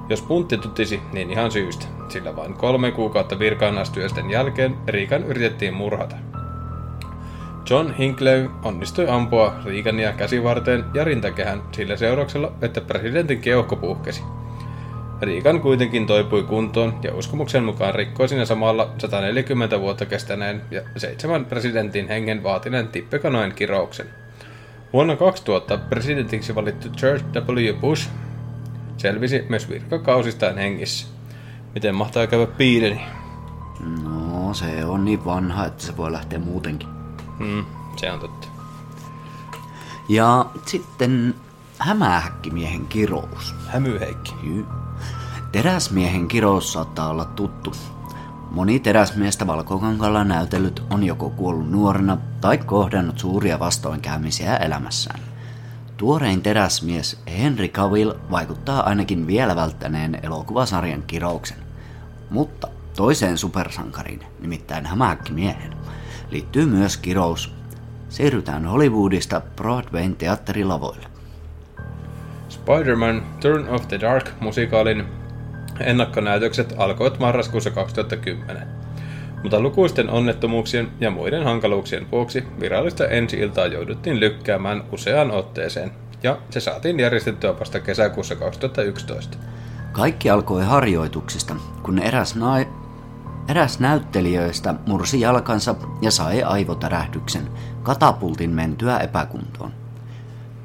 Jos 0.10 0.22
puntti 0.22 0.58
tutisi, 0.58 1.01
niin 1.13 1.32
ihan 1.32 1.51
syystä, 1.51 1.86
sillä 2.10 2.36
vain 2.36 2.53
kolme 2.53 2.91
kuukautta 2.91 3.39
virkaanastyösten 3.39 4.30
jälkeen 4.30 4.75
Reagan 4.88 5.24
yritettiin 5.24 5.74
murhata. 5.74 6.15
John 7.72 7.94
Hinckley 7.94 8.50
onnistui 8.63 9.10
ampua 9.10 9.56
Reagania 9.66 10.13
käsivarteen 10.13 10.86
ja 10.94 11.04
rintakehän 11.04 11.62
sillä 11.72 11.98
seurauksella, 11.98 12.51
että 12.62 12.82
presidentin 12.82 13.42
keuhko 13.42 13.75
puhkesi. 13.75 14.24
Reagan 15.22 15.62
kuitenkin 15.62 16.08
toipui 16.08 16.44
kuntoon 16.44 17.00
ja 17.04 17.16
uskomuksen 17.16 17.63
mukaan 17.63 17.96
rikkoi 17.96 18.28
siinä 18.28 18.46
samalla 18.46 18.90
140 18.98 19.80
vuotta 19.80 20.06
kestäneen 20.06 20.62
ja 20.72 20.82
seitsemän 20.98 21.46
presidentin 21.46 22.08
hengen 22.08 22.44
vaatineen 22.44 22.88
tippekanoin 22.88 23.54
kirouksen. 23.54 24.08
Vuonna 24.94 25.16
2000 25.16 25.78
presidentiksi 25.78 26.56
valittu 26.56 26.90
George 26.98 27.24
W. 27.36 27.74
Bush 27.80 28.10
selvisi 28.98 29.46
myös 29.50 29.70
virkakausistaan 29.70 30.58
hengissä. 30.58 31.08
Miten 31.74 31.96
mahtaa 31.96 32.28
käydä 32.28 32.46
piireni? 32.46 33.01
No, 34.04 34.54
se 34.54 34.86
on 34.86 35.06
niin 35.06 35.25
vanha, 35.25 35.66
että 35.66 35.84
se 35.84 35.98
voi 35.98 36.12
lähteä 36.12 36.40
muutenkin. 36.40 37.00
Hmm, 37.40 37.66
se 37.96 38.12
on 38.12 38.20
totta. 38.20 38.48
Ja 40.10 40.46
sitten 40.66 41.36
hämähäkkimiehen 41.78 42.86
kirous. 42.86 43.56
Hämyheikki. 43.68 44.36
Jy. 44.44 44.66
Teräsmiehen 45.52 46.28
kirous 46.28 46.74
saattaa 46.74 47.10
olla 47.10 47.26
tuttu. 47.26 47.74
Moni 48.52 48.80
teräsmiestä 48.80 49.48
valkokankalla 49.48 50.24
näytellyt 50.24 50.84
on 50.90 51.04
joko 51.04 51.30
kuollut 51.30 51.72
nuorena 51.72 52.18
tai 52.42 52.58
kohdannut 52.58 53.20
suuria 53.20 53.60
vastoinkäymisiä 53.60 54.58
elämässään. 54.58 55.20
Tuorein 55.98 56.42
teräsmies 56.42 57.22
Henry 57.38 57.68
Cavill 57.68 58.14
vaikuttaa 58.32 58.84
ainakin 58.84 59.28
vielä 59.28 59.56
välttäneen 59.56 60.20
elokuvasarjan 60.24 61.04
kirouksen. 61.04 61.58
Mutta 62.30 62.68
toiseen 62.96 63.38
supersankariin, 63.38 64.26
nimittäin 64.40 64.86
hämähäkkimiehen, 64.86 65.74
liittyy 66.32 66.66
myös 66.66 66.98
kirous. 66.98 67.54
Siirrytään 68.10 68.66
Hollywoodista 68.66 69.42
Broadwayn 69.56 70.16
teatterilavoille. 70.16 71.08
Spider-Man 72.50 73.24
Turn 73.40 73.70
of 73.70 73.88
the 73.88 74.00
Dark 74.02 74.30
musikaalin 74.40 75.06
ennakkonäytökset 75.80 76.74
alkoivat 76.78 77.20
marraskuussa 77.20 77.72
2010. 77.72 78.68
Mutta 79.44 79.60
lukuisten 79.60 80.10
onnettomuuksien 80.10 80.88
ja 81.00 81.12
muiden 81.12 81.44
hankaluuksien 81.44 82.12
vuoksi 82.12 82.44
virallista 82.60 83.08
ensi-iltaa 83.08 83.68
jouduttiin 83.68 84.20
lykkäämään 84.20 84.84
useaan 84.92 85.32
otteeseen, 85.32 85.92
ja 86.24 86.38
se 86.50 86.60
saatiin 86.60 87.00
järjestettyä 87.00 87.60
vasta 87.60 87.80
kesäkuussa 87.80 88.36
2011. 88.36 89.38
Kaikki 89.92 90.30
alkoi 90.30 90.64
harjoituksista, 90.64 91.56
kun 91.84 92.00
eräs, 92.00 92.36
nai... 92.36 92.68
eräs 93.48 93.79
näyttelijöistä 93.79 94.75
mursi 94.88 95.19
jalkansa 95.19 95.75
ja 96.01 96.12
sai 96.12 96.43
aivotärähdyksen 96.43 97.51
katapultin 97.83 98.50
mentyä 98.50 98.98
epäkuntoon. 98.98 99.71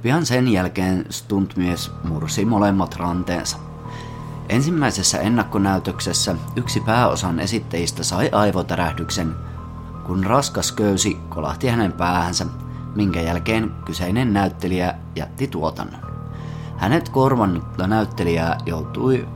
Pian 0.03 0.27
sen 0.27 0.49
jälkeen 0.49 1.05
stuntmies 1.11 1.93
mursi 2.05 2.45
molemmat 2.45 2.97
ranteensa. 2.97 3.57
Ensimmäisessä 4.49 5.19
ennakkonäytöksessä 5.19 6.35
yksi 6.57 6.81
pääosan 6.81 7.41
esittäjistä 7.41 8.03
sai 8.03 8.31
aivotärähdyksen, 8.33 9.35
kun 10.07 10.25
raskas 10.25 10.73
köysi 10.73 11.19
kolahti 11.29 11.69
hänen 11.69 11.93
päähänsä, 11.93 12.47
minkä 12.95 13.21
jälkeen 13.21 13.71
kyseinen 13.85 14.33
näyttelijä 14.33 14.95
jätti 15.17 15.47
tuotannon. 15.47 16.01
Hänet 16.77 17.09
korvannutta 17.09 17.87
näyttelijää 17.87 18.59
joutui 18.67 19.29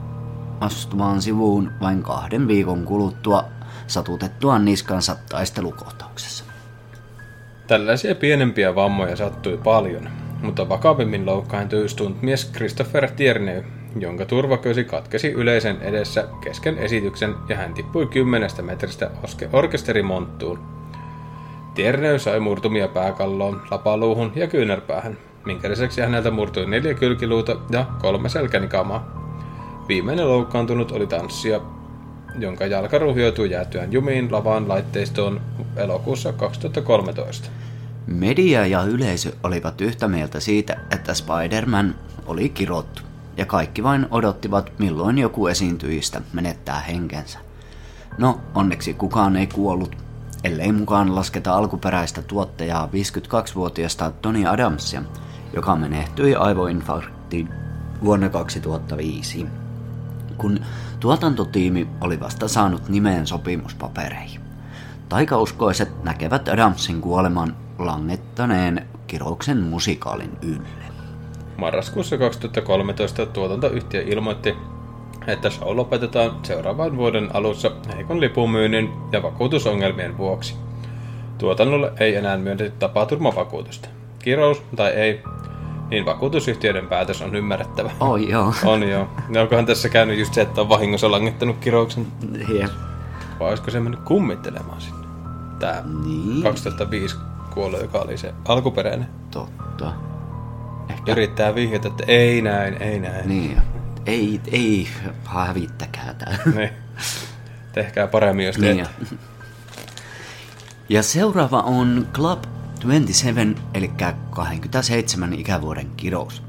astumaan 0.61 1.21
sivuun 1.21 1.71
vain 1.81 2.03
kahden 2.03 2.47
viikon 2.47 2.83
kuluttua 2.83 3.45
satutettuaan 3.87 4.65
niskansa 4.65 5.15
taistelukohtauksessa. 5.29 6.43
Tällaisia 7.67 8.15
pienempiä 8.15 8.75
vammoja 8.75 9.15
sattui 9.15 9.59
paljon, 9.63 10.09
mutta 10.41 10.69
vakavimmin 10.69 11.25
loukkaantui 11.25 11.85
istunut 11.85 12.21
mies 12.21 12.51
Christopher 12.51 13.11
Tierney, 13.11 13.63
jonka 13.99 14.25
turvaköysi 14.25 14.83
katkesi 14.83 15.31
yleisen 15.31 15.81
edessä 15.81 16.27
kesken 16.43 16.77
esityksen 16.77 17.35
ja 17.49 17.55
hän 17.55 17.73
tippui 17.73 18.05
kymmenestä 18.05 18.61
metristä 18.61 19.11
orkesterimonttuun. 19.53 20.59
Tierney 21.75 22.19
sai 22.19 22.39
murtumia 22.39 22.87
pääkalloon, 22.87 23.61
lapaluuhun 23.71 24.31
ja 24.35 24.47
kyynärpäähän, 24.47 25.17
minkä 25.45 25.69
lisäksi 25.69 26.01
häneltä 26.01 26.31
murtui 26.31 26.65
neljä 26.65 26.93
kylkiluuta 26.93 27.55
ja 27.69 27.85
kolme 28.01 28.29
selkänikamaa. 28.29 29.20
Viimeinen 29.91 30.27
loukkaantunut 30.27 30.91
oli 30.91 31.07
tanssija, 31.07 31.61
jonka 32.39 32.65
jalka 32.65 32.97
ruhjoitui 32.97 33.51
jäätyään 33.51 33.93
jumiin 33.93 34.31
lavaan 34.31 34.67
laitteistoon 34.67 35.41
elokuussa 35.75 36.33
2013. 36.33 37.49
Media 38.07 38.65
ja 38.65 38.83
yleisö 38.83 39.31
olivat 39.43 39.81
yhtä 39.81 40.07
mieltä 40.07 40.39
siitä, 40.39 40.77
että 40.91 41.13
Spider-Man 41.13 41.95
oli 42.25 42.49
kirottu, 42.49 43.01
ja 43.37 43.45
kaikki 43.45 43.83
vain 43.83 44.07
odottivat, 44.11 44.71
milloin 44.79 45.17
joku 45.17 45.47
esiintyjistä 45.47 46.21
menettää 46.33 46.79
henkensä. 46.79 47.39
No, 48.17 48.39
onneksi 48.55 48.93
kukaan 48.93 49.35
ei 49.35 49.47
kuollut, 49.47 49.95
ellei 50.43 50.71
mukaan 50.71 51.15
lasketa 51.15 51.55
alkuperäistä 51.55 52.21
tuottajaa 52.21 52.89
52-vuotiaasta 52.93 54.11
Tony 54.21 54.47
Adamsia, 54.47 55.01
joka 55.53 55.75
menehtyi 55.75 56.35
aivoinfarktiin 56.35 57.49
vuonna 58.03 58.29
2005 58.29 59.60
kun 60.41 60.59
tuotantotiimi 60.99 61.87
oli 62.01 62.19
vasta 62.19 62.47
saanut 62.47 62.89
nimeen 62.89 63.27
sopimuspapereihin. 63.27 64.41
Taikauskoiset 65.09 66.03
näkevät 66.03 66.47
Adamsin 66.47 67.01
kuoleman 67.01 67.55
langettaneen 67.79 68.87
kirouksen 69.07 69.57
musikaalin 69.57 70.31
ylle. 70.41 70.67
Marraskuussa 71.57 72.17
2013 72.17 73.25
tuotantoyhtiö 73.25 74.01
ilmoitti, 74.01 74.55
että 75.27 75.49
show 75.49 75.75
lopetetaan 75.75 76.31
seuraavan 76.43 76.97
vuoden 76.97 77.35
alussa 77.35 77.71
heikon 77.95 78.21
lipumyynnin 78.21 78.89
ja 79.11 79.23
vakuutusongelmien 79.23 80.17
vuoksi. 80.17 80.55
Tuotannolle 81.37 81.91
ei 81.99 82.15
enää 82.15 82.37
myönnetty 82.37 82.73
tapaturmavakuutusta. 82.79 83.89
Kirous 84.19 84.63
tai 84.75 84.91
ei, 84.91 85.23
niin 85.91 86.05
vakuutusyhtiöiden 86.05 86.87
päätös 86.87 87.21
on 87.21 87.35
ymmärrettävä. 87.35 87.91
Oh, 87.99 88.15
joo. 88.15 88.53
on 88.65 88.89
joo. 88.89 89.07
No, 89.29 89.41
onkohan 89.41 89.65
tässä 89.65 89.89
käynyt 89.89 90.19
just 90.19 90.33
se, 90.33 90.41
että 90.41 90.61
on 90.61 90.69
vahingossa 90.69 91.11
langittanut 91.11 91.57
kirouksen? 91.57 92.07
Yeah. 92.49 92.71
Vai 93.39 93.49
olisiko 93.49 93.71
se 93.71 93.79
mennyt 93.79 93.99
kummittelemaan 93.99 94.81
sinne? 94.81 95.07
Tää 95.59 95.83
Niin. 96.05 96.43
2005 96.43 97.15
kuollut, 97.53 97.81
joka 97.81 97.99
oli 97.99 98.17
se 98.17 98.33
alkuperäinen. 98.45 99.07
Totta. 99.31 99.93
Ehkä. 100.89 101.11
Yrittää 101.11 101.55
vihjata, 101.55 101.87
että 101.87 102.03
ei 102.07 102.41
näin, 102.41 102.81
ei 102.81 102.99
näin. 102.99 103.29
Niin. 103.29 103.61
Ei, 104.05 104.41
ei 104.51 104.87
hävittäkää 105.25 106.13
tää. 106.13 106.37
niin. 106.55 106.69
Tehkää 107.71 108.07
paremmin, 108.07 108.45
jos 108.45 108.57
Niin. 108.57 108.85
Ja 110.89 111.03
seuraava 111.03 111.61
on 111.61 112.07
Club 112.13 112.43
27, 112.81 113.55
eli 113.73 113.91
27 114.31 115.33
ikävuoden 115.33 115.91
kirous. 115.97 116.43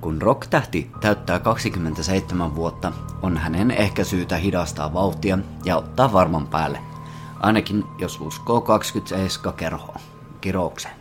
Kun 0.00 0.22
rock-tähti 0.22 0.90
täyttää 1.00 1.38
27 1.38 2.54
vuotta, 2.54 2.92
on 3.22 3.36
hänen 3.36 3.70
ehkä 3.70 4.04
syytä 4.04 4.36
hidastaa 4.36 4.92
vauhtia 4.92 5.38
ja 5.64 5.76
ottaa 5.76 6.12
varman 6.12 6.46
päälle. 6.46 6.80
Ainakin 7.40 7.84
jos 7.98 8.20
uskoo 8.20 8.60
27 8.60 9.54
kerhoon, 9.56 10.00
kiroukseen. 10.40 10.94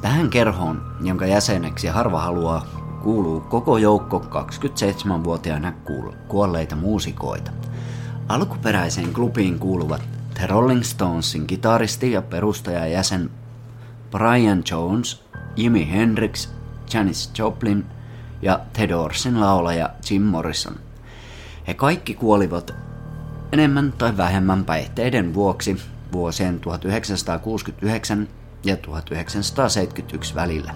Tähän 0.00 0.30
kerhoon, 0.30 0.82
jonka 1.00 1.26
jäseneksi 1.26 1.86
harva 1.86 2.20
haluaa, 2.20 2.66
kuuluu 3.02 3.40
koko 3.40 3.78
joukko 3.78 4.24
27-vuotiaana 4.30 5.72
kuul- 5.84 6.16
kuolleita 6.28 6.76
muusikoita. 6.76 7.50
Alkuperäiseen 8.28 9.12
klubiin 9.12 9.58
kuuluvat 9.58 10.17
The 10.38 10.46
Rolling 10.46 10.82
Stonesin 10.82 11.46
kitaristi 11.46 12.12
ja 12.12 12.22
perustajajäsen 12.22 13.30
Brian 14.10 14.62
Jones, 14.70 15.22
Jimi 15.56 15.88
Hendrix, 15.92 16.48
Janis 16.94 17.30
Joplin 17.38 17.86
ja 18.42 18.60
The 18.72 18.88
Doorsin 18.88 19.40
laulaja 19.40 19.90
Jim 20.10 20.22
Morrison. 20.22 20.74
He 21.66 21.74
kaikki 21.74 22.14
kuolivat 22.14 22.74
enemmän 23.52 23.92
tai 23.92 24.16
vähemmän 24.16 24.64
päihteiden 24.64 25.34
vuoksi 25.34 25.76
vuosien 26.12 26.60
1969 26.60 28.28
ja 28.64 28.76
1971 28.76 30.34
välillä. 30.34 30.74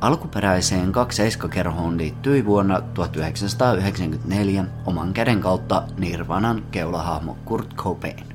Alkuperäiseen 0.00 0.92
27-kerhoon 0.94 1.98
liittyi 1.98 2.44
vuonna 2.44 2.80
1994 2.80 4.64
oman 4.86 5.12
käden 5.12 5.40
kautta 5.40 5.82
Nirvanan 5.98 6.62
keulahahmo 6.70 7.36
Kurt 7.44 7.74
Cobain. 7.74 8.33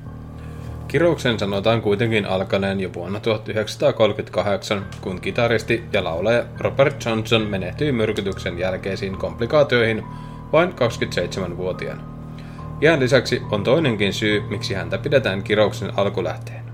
Kirouksen 0.90 1.38
sanotaan 1.38 1.82
kuitenkin 1.82 2.26
alkaneen 2.26 2.80
jo 2.80 2.94
vuonna 2.94 3.20
1938, 3.20 4.86
kun 5.00 5.20
kitaristi 5.20 5.84
ja 5.92 6.04
laulaja 6.04 6.44
Robert 6.58 7.04
Johnson 7.04 7.42
menehtyi 7.42 7.92
myrkytyksen 7.92 8.58
jälkeisiin 8.58 9.16
komplikaatioihin 9.16 10.04
vain 10.52 10.70
27-vuotiaana. 10.70 12.02
Iän 12.82 13.00
lisäksi 13.00 13.42
on 13.50 13.64
toinenkin 13.64 14.12
syy, 14.12 14.40
miksi 14.40 14.74
häntä 14.74 14.98
pidetään 14.98 15.42
kirouksen 15.42 15.98
alkulähteen. 15.98 16.64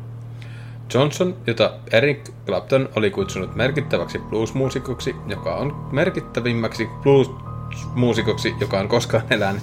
Johnson, 0.95 1.37
jota 1.47 1.73
Eric 1.93 2.31
Clapton 2.47 2.89
oli 2.97 3.11
kutsunut 3.11 3.57
merkittäväksi 3.57 4.19
bluesmuusikoksi, 4.19 5.17
joka 5.27 5.55
on 5.55 5.89
merkittävimmäksi 5.93 6.89
bluesmuusikoksi, 7.03 8.55
joka 8.61 8.81
on 8.81 8.89
koskaan 8.89 9.25
elänyt, 9.31 9.63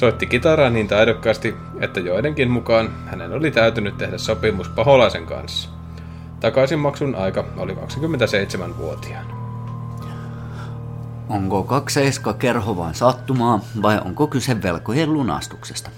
soitti 0.00 0.26
kitaraa 0.26 0.70
niin 0.70 0.88
taidokkaasti, 0.88 1.54
että 1.80 2.00
joidenkin 2.00 2.50
mukaan 2.50 2.90
hänen 3.06 3.32
oli 3.32 3.50
täytynyt 3.50 3.98
tehdä 3.98 4.18
sopimus 4.18 4.68
paholaisen 4.68 5.26
kanssa. 5.26 5.70
Takaisinmaksun 6.40 7.14
aika 7.14 7.44
oli 7.56 7.72
27-vuotiaana. 7.72 9.34
Onko 11.28 11.62
27 11.62 12.38
kerho 12.38 12.76
vain 12.76 12.94
sattumaa 12.94 13.60
vai 13.82 14.00
onko 14.04 14.26
kyse 14.26 14.62
velkojen 14.62 15.12
lunastuksesta? 15.12 15.90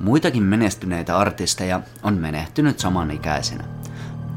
Muitakin 0.00 0.42
menestyneitä 0.42 1.18
artisteja 1.18 1.80
on 2.02 2.14
menehtynyt 2.14 2.78
samanikäisenä. 2.78 3.64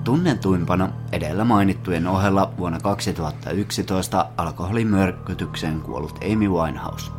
Tunnetuimpana 0.03 0.89
edellä 1.11 1.43
mainittujen 1.43 2.07
ohella 2.07 2.53
vuonna 2.57 2.79
2011 2.79 4.25
alkoholimyrkytykseen 4.37 5.81
kuollut 5.81 6.19
Amy 6.33 6.49
Winehouse. 6.49 7.14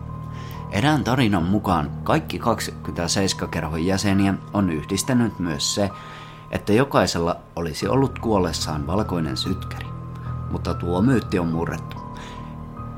Erään 0.70 1.04
tarinan 1.04 1.42
mukaan 1.42 1.90
kaikki 2.04 2.38
27 2.38 3.50
kerhon 3.50 3.86
jäseniä 3.86 4.34
on 4.52 4.70
yhdistänyt 4.70 5.38
myös 5.38 5.74
se, 5.74 5.90
että 6.50 6.72
jokaisella 6.72 7.36
olisi 7.56 7.88
ollut 7.88 8.18
kuollessaan 8.18 8.86
valkoinen 8.86 9.36
sytkäri. 9.36 9.86
Mutta 10.50 10.74
tuo 10.74 11.02
myytti 11.02 11.38
on 11.38 11.48
murrettu. 11.48 11.96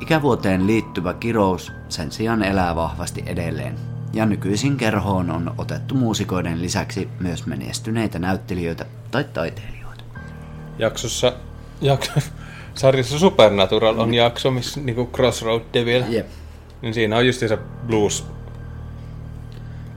Ikävuoteen 0.01 0.67
liittyvä 0.67 1.15
kirous 1.15 1.73
sen 1.89 2.13
sijaan 2.13 2.43
elää 2.43 2.77
vahvasti 2.77 3.23
edelleen, 3.27 3.79
ja 4.13 4.27
nykyisin 4.27 4.77
kerhoon 4.77 5.31
on 5.31 5.55
otettu 5.59 5.95
muusikoiden 5.95 6.63
lisäksi 6.63 7.09
myös 7.21 7.47
menestyneitä 7.47 8.19
näyttelijöitä 8.19 8.87
tai 9.11 9.25
taiteilijoita. 9.25 10.05
Jaksossa, 10.79 11.33
jakso, 11.81 12.13
sarjassa 12.75 13.19
Supernatural 13.19 13.99
on 13.99 14.15
jakso, 14.15 14.51
missä 14.51 14.81
niinku 14.81 15.07
Crossroad 15.07 15.63
Devil, 15.75 16.03
Jep. 16.09 16.27
Niin 16.83 16.95
siinä 16.95 17.17
on 17.17 17.27
just 17.27 17.41
se 17.41 17.59
blues 17.87 18.27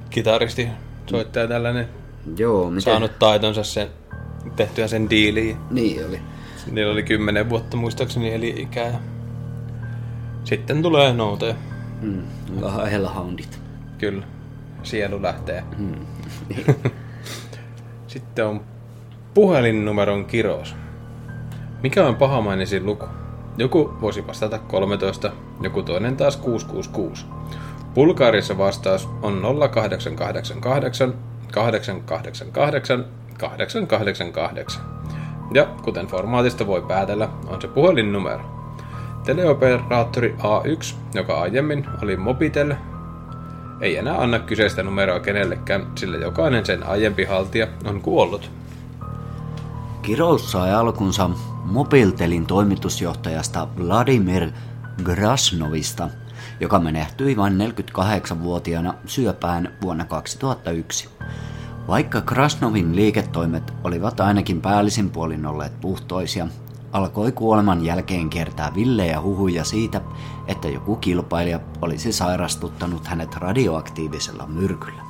kitaristi, 0.09 0.67
soittaja 1.07 1.47
tällainen, 1.47 1.87
Joo, 2.37 2.69
miten? 2.69 2.81
saanut 2.81 3.19
taitonsa 3.19 3.63
sen, 3.63 3.87
tehtyä 4.55 4.87
sen 4.87 5.09
diiliin. 5.09 5.57
Niin 5.71 6.05
oli. 6.05 6.19
Niillä 6.71 6.91
oli 6.93 7.03
kymmenen 7.03 7.49
vuotta 7.49 7.77
muistaakseni 7.77 8.33
eli 8.33 8.53
ikää. 8.57 8.99
Sitten 10.43 10.81
tulee 10.81 11.13
noute. 11.13 11.55
Mm, 12.01 12.21
Hellhoundit. 12.91 13.59
Kyllä. 13.97 14.23
Sielu 14.83 15.21
lähtee. 15.21 15.63
Mm. 15.77 16.05
Sitten 18.07 18.45
on 18.45 18.61
puhelinnumeron 19.33 20.25
kirous. 20.25 20.75
Mikä 21.83 22.07
on 22.07 22.15
pahamainisin 22.15 22.85
luku? 22.85 23.05
Joku 23.57 23.93
voisi 24.01 24.27
vastata 24.27 24.59
13, 24.59 25.31
joku 25.61 25.83
toinen 25.83 26.17
taas 26.17 26.37
666. 26.37 27.25
Bulgaarissa 27.93 28.57
vastaus 28.57 29.09
on 29.21 29.41
0888 29.41 30.61
888 31.51 33.05
888. 33.37 34.83
Ja 35.53 35.65
kuten 35.83 36.07
formaatista 36.07 36.67
voi 36.67 36.81
päätellä, 36.81 37.29
on 37.47 37.61
se 37.61 37.67
puhelinnumero. 37.67 38.41
Teleoperaattori 39.23 40.35
A1, 40.39 40.95
joka 41.13 41.41
aiemmin 41.41 41.85
oli 42.03 42.17
Mobitel, 42.17 42.73
ei 43.81 43.97
enää 43.97 44.21
anna 44.21 44.39
kyseistä 44.39 44.83
numeroa 44.83 45.19
kenellekään, 45.19 45.87
sillä 45.95 46.17
jokainen 46.17 46.65
sen 46.65 46.83
aiempi 46.87 47.25
haltija 47.25 47.67
on 47.85 48.01
kuollut. 48.01 48.51
Kirous 50.01 50.51
sai 50.51 50.73
alkunsa 50.73 51.29
Mobiltelin 51.63 52.45
toimitusjohtajasta 52.45 53.67
Vladimir 53.77 54.51
Grasnovista, 55.03 56.09
joka 56.59 56.79
menehtyi 56.79 57.37
vain 57.37 57.57
48-vuotiaana 57.57 58.93
syöpään 59.05 59.73
vuonna 59.81 60.05
2001. 60.05 61.09
Vaikka 61.87 62.21
Krasnovin 62.21 62.95
liiketoimet 62.95 63.73
olivat 63.83 64.19
ainakin 64.19 64.61
päällisin 64.61 65.09
puolin 65.09 65.45
olleet 65.45 65.81
puhtoisia, 65.81 66.47
alkoi 66.91 67.31
kuoleman 67.31 67.85
jälkeen 67.85 68.29
kertaa 68.29 68.75
villejä 68.75 69.21
huhuja 69.21 69.63
siitä, 69.63 70.01
että 70.47 70.67
joku 70.67 70.95
kilpailija 70.95 71.59
olisi 71.81 72.13
sairastuttanut 72.13 73.07
hänet 73.07 73.35
radioaktiivisella 73.35 74.47
myrkyllä. 74.47 75.01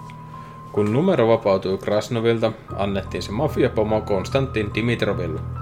Kun 0.71 0.93
numero 0.93 1.27
vapautui 1.27 1.77
Krasnovilta, 1.77 2.51
annettiin 2.75 3.23
se 3.23 3.31
mafiapomo 3.31 4.01
Konstantin 4.01 4.73
Dimitroville. 4.73 5.60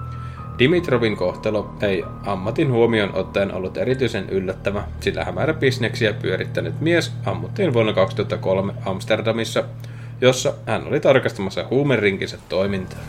Dimitrovin 0.59 1.17
kohtalo 1.17 1.75
ei 1.81 2.03
ammatin 2.25 2.71
huomioon 2.71 3.15
ottaen 3.15 3.53
ollut 3.53 3.77
erityisen 3.77 4.29
yllättävä, 4.29 4.83
sillä 4.99 5.25
hämärä 5.25 5.53
bisneksiä 5.53 6.13
pyörittänyt 6.13 6.81
mies 6.81 7.13
ammuttiin 7.25 7.73
vuonna 7.73 7.93
2003 7.93 8.73
Amsterdamissa, 8.85 9.63
jossa 10.21 10.53
hän 10.65 10.87
oli 10.87 10.99
tarkastamassa 10.99 11.65
huumerinkinsä 11.69 12.37
toimintaa. 12.49 12.99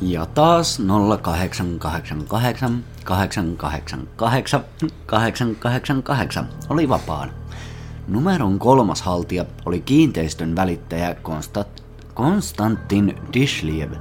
Ja 0.00 0.26
taas 0.26 0.78
0888 1.22 2.84
888 3.04 4.08
888 5.06 6.48
oli 6.68 6.88
vapaana. 6.88 7.32
Numeron 8.08 8.58
kolmas 8.58 9.02
haltija 9.02 9.44
oli 9.66 9.80
kiinteistön 9.80 10.56
välittäjä 10.56 11.16
Konstant- 11.22 11.82
Konstantin 12.14 13.18
Dishliev, 13.32 13.92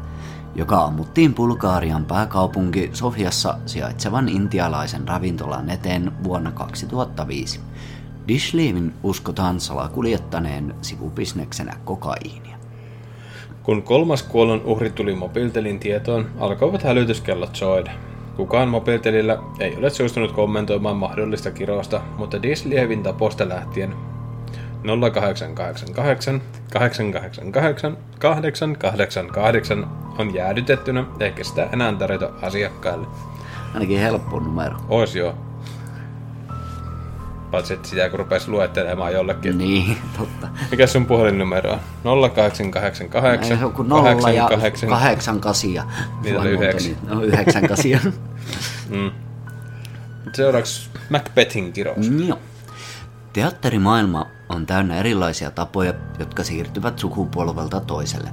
joka 0.55 0.77
ammuttiin 0.77 1.33
Bulgaarian 1.33 2.05
pääkaupunki 2.05 2.89
Sofiassa 2.93 3.57
sijaitsevan 3.65 4.29
intialaisen 4.29 5.07
ravintolan 5.07 5.69
eteen 5.69 6.11
vuonna 6.23 6.51
2005. 6.51 7.59
Dishlievin 8.27 8.93
uskotaan 9.03 9.59
salakuljettaneen 9.59 10.75
sivubisneksenä 10.81 11.77
kokaiinia. 11.85 12.57
Kun 13.63 13.83
kolmas 13.83 14.23
kuollon 14.23 14.61
uhri 14.65 14.89
tuli 14.89 15.15
mobiiltelin 15.15 15.79
tietoon, 15.79 16.29
alkoivat 16.39 16.83
hälytyskellot 16.83 17.55
soida. 17.55 17.91
Kukaan 18.35 18.69
mobiiltelillä 18.69 19.37
ei 19.59 19.75
ole 19.77 19.89
suostunut 19.89 20.31
kommentoimaan 20.31 20.97
mahdollista 20.97 21.51
kirosta, 21.51 22.01
mutta 22.17 22.41
Dislievin 22.41 23.03
taposta 23.03 23.49
lähtien 23.49 23.95
0888 24.85 26.41
888 26.71 27.97
888 28.19 29.87
on 30.17 30.33
jäädytettynä 30.33 31.05
eikä 31.19 31.43
sitä 31.43 31.69
enää 31.73 31.93
tarjota 31.93 32.29
asiakkaille. 32.41 33.07
Ainakin 33.73 33.99
helppo 33.99 34.39
numero. 34.39 34.75
Ois 34.89 35.15
joo. 35.15 35.35
Paitsi 37.51 37.73
että 37.73 37.87
sitä 37.87 38.09
kun 38.09 38.19
rupesi 38.19 38.49
luettelemaan 38.51 39.13
jollekin. 39.13 39.57
Niin, 39.57 39.97
totta. 40.17 40.47
Mikä 40.71 40.87
sun 40.87 41.05
puhelinnumero 41.05 41.71
on? 41.71 41.79
0888 42.33 43.51
Ei 43.51 43.57
se 43.57 43.65
on 43.65 43.73
kuin 43.73 43.89
nolla 43.89 44.31
ja 44.31 44.47
kahdeksan 44.89 45.39
kasia. 45.39 45.83
Niitä 46.23 46.39
oli 46.39 46.47
Vai 46.47 46.53
monta 46.53 46.65
yhdeksän. 46.65 46.91
niitä? 46.91 47.15
No 47.15 47.21
yhdeksän 47.21 47.67
kasia. 47.67 47.99
Mm. 48.89 49.11
Seuraavaksi 50.33 50.89
Macbethin 51.09 51.73
kirous. 51.73 52.11
Joo. 52.27 52.39
Teatterimaailma 53.35 54.27
on 54.49 54.65
täynnä 54.65 54.95
erilaisia 54.95 55.51
tapoja, 55.51 55.93
jotka 56.19 56.43
siirtyvät 56.43 56.99
sukupolvelta 56.99 57.79
toiselle. 57.79 58.29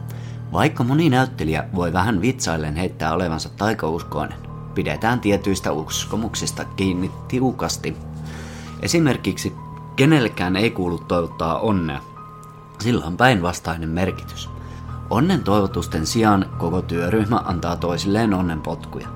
Vaikka 0.53 0.85
moni 0.85 1.11
näyttelijä 1.11 1.69
voi 1.75 1.93
vähän 1.93 2.21
vitsaillen 2.21 2.77
heittää 2.77 3.15
olevansa 3.15 3.49
taikauskoinen, 3.49 4.38
pidetään 4.75 5.21
tietyistä 5.21 5.73
uskomuksista 5.73 6.65
kiinni 6.65 7.11
tiukasti. 7.29 7.97
Esimerkiksi 8.83 9.53
kenellekään 9.97 10.57
ei 10.57 10.71
kuulu 10.71 10.99
toivottaa 10.99 11.59
onnea. 11.59 12.01
Sillä 12.81 13.07
on 13.07 13.17
päinvastainen 13.17 13.88
merkitys. 13.88 14.51
Onnen 15.11 15.45
toivotusten 15.45 16.07
sijaan 16.07 16.51
koko 16.59 16.83
työryhmä 16.83 17.37
antaa 17.45 17.77
toisilleen 17.77 18.35
onnenpotkuja. 18.35 19.09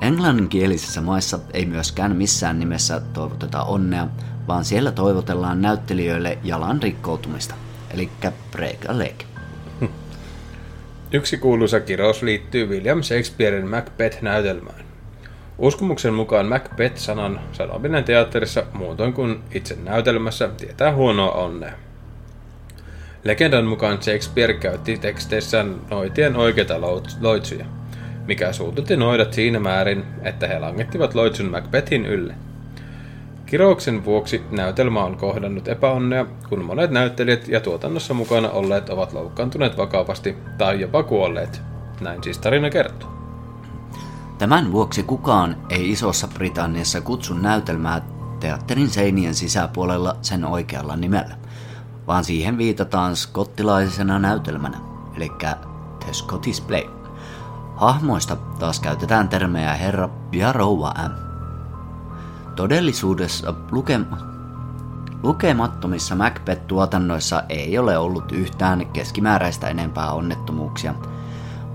Englanninkielisissä 0.00 1.00
maissa 1.00 1.38
ei 1.52 1.66
myöskään 1.66 2.16
missään 2.16 2.58
nimessä 2.58 3.00
toivoteta 3.00 3.62
onnea, 3.62 4.08
vaan 4.48 4.64
siellä 4.64 4.92
toivotellaan 4.92 5.62
näyttelijöille 5.62 6.38
jalan 6.44 6.82
rikkoutumista, 6.82 7.54
eli 7.94 8.10
break 8.52 8.84
a 8.88 8.98
leg. 8.98 9.14
Yksi 11.12 11.38
kuuluisa 11.38 11.80
kirous 11.80 12.22
liittyy 12.22 12.66
William 12.66 13.02
Shakespearen 13.02 13.68
Macbeth-näytelmään. 13.68 14.84
Uskomuksen 15.58 16.14
mukaan 16.14 16.46
Macbeth-sanan 16.46 17.40
sanominen 17.52 18.04
teatterissa 18.04 18.64
muutoin 18.72 19.12
kuin 19.12 19.40
itse 19.50 19.76
näytelmässä 19.84 20.48
tietää 20.48 20.94
huonoa 20.94 21.32
onnea. 21.32 21.72
Legendan 23.24 23.64
mukaan 23.64 24.02
Shakespeare 24.02 24.54
käytti 24.54 24.98
teksteissään 24.98 25.76
noitien 25.90 26.36
oikeita 26.36 26.74
loit- 26.74 27.16
loitsuja, 27.20 27.64
mikä 28.26 28.52
suututti 28.52 28.96
noidat 28.96 29.32
siinä 29.32 29.60
määrin, 29.60 30.04
että 30.22 30.46
he 30.46 30.58
langettivat 30.58 31.14
loitsun 31.14 31.50
Macbethin 31.50 32.06
ylle. 32.06 32.34
Kirouksen 33.50 34.04
vuoksi 34.04 34.42
näytelmä 34.50 35.04
on 35.04 35.16
kohdannut 35.16 35.68
epäonnea, 35.68 36.26
kun 36.48 36.64
monet 36.64 36.90
näyttelijät 36.90 37.48
ja 37.48 37.60
tuotannossa 37.60 38.14
mukana 38.14 38.50
olleet 38.50 38.90
ovat 38.90 39.12
loukkaantuneet 39.12 39.76
vakavasti 39.76 40.36
tai 40.58 40.80
jopa 40.80 41.02
kuolleet. 41.02 41.62
Näin 42.00 42.22
siis 42.22 42.38
tarina 42.38 42.70
kertoo. 42.70 43.10
Tämän 44.38 44.72
vuoksi 44.72 45.02
kukaan 45.02 45.56
ei 45.70 45.90
Isossa 45.90 46.28
Britanniassa 46.28 47.00
kutsu 47.00 47.34
näytelmää 47.34 48.00
teatterin 48.40 48.90
seinien 48.90 49.34
sisäpuolella 49.34 50.16
sen 50.22 50.44
oikealla 50.44 50.96
nimellä, 50.96 51.36
vaan 52.06 52.24
siihen 52.24 52.58
viitataan 52.58 53.16
skottilaisena 53.16 54.18
näytelmänä, 54.18 54.78
eli 55.16 55.30
The 56.04 56.12
Scottish 56.12 56.66
Play. 56.66 56.84
Hahmoista 57.76 58.36
taas 58.36 58.80
käytetään 58.80 59.28
termejä 59.28 59.74
herra 59.74 60.08
ja 60.32 60.52
rouva 60.52 60.94
M. 61.08 61.27
Todellisuudessa 62.58 63.54
luke- 63.70 64.00
lukemattomissa 65.22 66.14
Macbeth-tuotannoissa 66.14 67.42
ei 67.48 67.78
ole 67.78 67.98
ollut 67.98 68.32
yhtään 68.32 68.86
keskimääräistä 68.86 69.68
enempää 69.68 70.12
onnettomuuksia, 70.12 70.94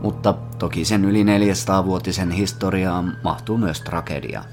mutta 0.01 0.33
toki 0.59 0.85
sen 0.85 1.05
yli 1.05 1.23
400-vuotisen 1.23 2.31
historiaan 2.31 3.17
mahtuu 3.23 3.57
myös 3.57 3.81
tragedia. 3.81 4.43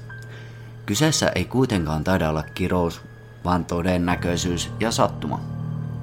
Kyseessä 0.85 1.31
ei 1.35 1.45
kuitenkaan 1.45 2.03
taida 2.03 2.29
olla 2.29 2.43
kirous, 2.43 3.01
vaan 3.45 3.65
todennäköisyys 3.65 4.71
ja 4.79 4.91
sattuma. 4.91 5.39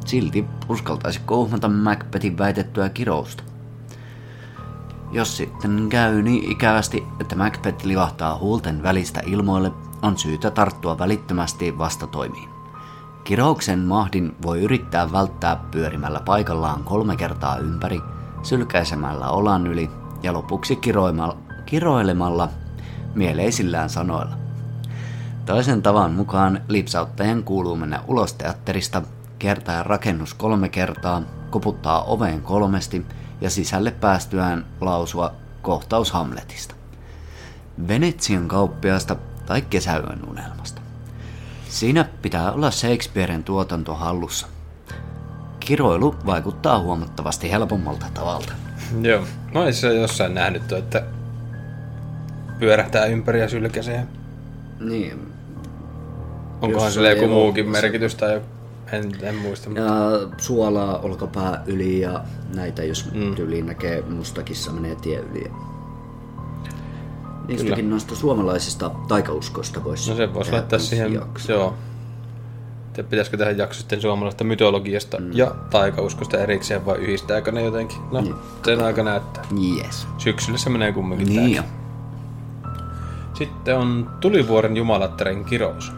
Silti 0.06 0.44
uskaltaisiko 0.68 1.40
uhmata 1.40 1.68
Macbethin 1.68 2.38
väitettyä 2.38 2.88
kirousta? 2.88 3.42
Jos 5.12 5.36
sitten 5.36 5.88
käy 5.88 6.22
niin 6.22 6.52
ikävästi, 6.52 7.04
että 7.20 7.36
Macbeth 7.36 7.84
livahtaa 7.84 8.38
huulten 8.38 8.82
välistä 8.82 9.22
ilmoille, 9.26 9.72
on 10.02 10.18
syytä 10.18 10.50
tarttua 10.50 10.98
välittömästi 10.98 11.78
vastatoimiin. 11.78 12.48
Kirouksen 13.24 13.78
mahdin 13.78 14.36
voi 14.42 14.62
yrittää 14.62 15.12
välttää 15.12 15.56
pyörimällä 15.70 16.20
paikallaan 16.20 16.84
kolme 16.84 17.16
kertaa 17.16 17.56
ympäri, 17.58 18.00
sylkäisemällä 18.42 19.30
olan 19.30 19.66
yli 19.66 19.90
ja 20.22 20.32
lopuksi 20.32 20.76
kiroimalla, 20.76 21.36
kiroilemalla 21.66 22.48
mieleisillään 23.14 23.90
sanoilla. 23.90 24.36
Toisen 25.46 25.82
tavan 25.82 26.12
mukaan 26.12 26.60
lipsauttajan 26.68 27.42
kuuluu 27.42 27.76
mennä 27.76 28.02
ulos 28.06 28.32
teatterista, 28.32 29.02
kiertää 29.38 29.82
rakennus 29.82 30.34
kolme 30.34 30.68
kertaa, 30.68 31.22
koputtaa 31.50 32.02
oveen 32.04 32.42
kolmesti 32.42 33.06
ja 33.40 33.50
sisälle 33.50 33.90
päästyään 33.90 34.66
lausua 34.80 35.32
kohtaus 35.62 36.12
Hamletista. 36.12 36.74
Venetsian 37.88 38.48
kauppiasta 38.48 39.16
tai 39.48 39.62
kesäyön 39.62 40.20
unelmasta. 40.30 40.80
Siinä 41.68 42.08
pitää 42.22 42.52
olla 42.52 42.70
Shakespearen 42.70 43.44
tuotanto 43.44 43.94
hallussa. 43.94 44.46
Kiroilu 45.60 46.14
vaikuttaa 46.26 46.78
huomattavasti 46.78 47.50
helpommalta 47.50 48.06
tavalta. 48.14 48.52
Joo. 49.02 49.24
Mä 49.54 49.68
itse 49.68 49.94
jossain 49.94 50.34
nähnyt, 50.34 50.72
että 50.72 51.02
pyörähtää 52.58 53.04
ympäri 53.04 53.40
ja 53.40 53.48
sylkäsee. 53.48 54.06
Niin, 54.80 55.32
Onkohan 56.60 56.92
sillä 56.92 57.10
joku 57.10 57.26
muukin 57.28 57.64
ole- 57.64 57.72
merkitys 57.72 58.14
tai 58.14 58.34
joku... 58.34 58.46
En, 58.92 59.12
en 59.22 59.34
muista. 59.34 59.70
Ja 59.70 59.84
suolaa 60.38 60.98
olkapää 60.98 61.62
yli 61.66 62.00
ja 62.00 62.24
näitä, 62.54 62.84
jos 62.84 63.12
mm. 63.12 63.34
tyyliin 63.34 63.66
näkee 63.66 64.02
mustakissa 64.02 64.72
menee 64.72 64.94
tie 64.94 65.18
yli. 65.18 65.52
Niistäkin 67.48 67.76
Kyllä. 67.76 67.90
noista 67.90 68.16
suomalaisista 68.16 68.90
taikauskoista 69.08 69.84
voisi 69.84 70.10
No 70.10 70.16
se 70.16 70.34
voisi 70.34 70.52
laittaa 70.52 70.78
siihen, 70.78 71.12
jakso. 71.12 71.52
joo. 71.52 71.74
Te 72.92 73.02
pitäisikö 73.02 73.36
tehdä 73.36 73.50
jakso 73.52 73.80
sitten 73.80 74.00
suomalaisesta 74.00 74.44
mytologiasta 74.44 75.18
mm. 75.20 75.30
ja 75.32 75.54
taikauskosta 75.70 76.38
erikseen 76.38 76.86
vai 76.86 76.96
yhdistääkö 76.98 77.52
ne 77.52 77.62
jotenkin? 77.62 77.98
No, 78.12 78.20
niin. 78.20 78.34
sen 78.64 78.84
aika 78.84 79.02
näyttää. 79.02 79.44
Yes. 79.76 80.06
Syksyllä 80.18 80.58
se 80.58 80.70
menee 80.70 80.92
kumminkin 80.92 81.28
Niin 81.28 81.54
jo. 81.54 81.62
Sitten 83.34 83.78
on 83.78 84.10
tulivuoren 84.20 84.76
jumalattaren 84.76 85.44
kirous. 85.44 85.92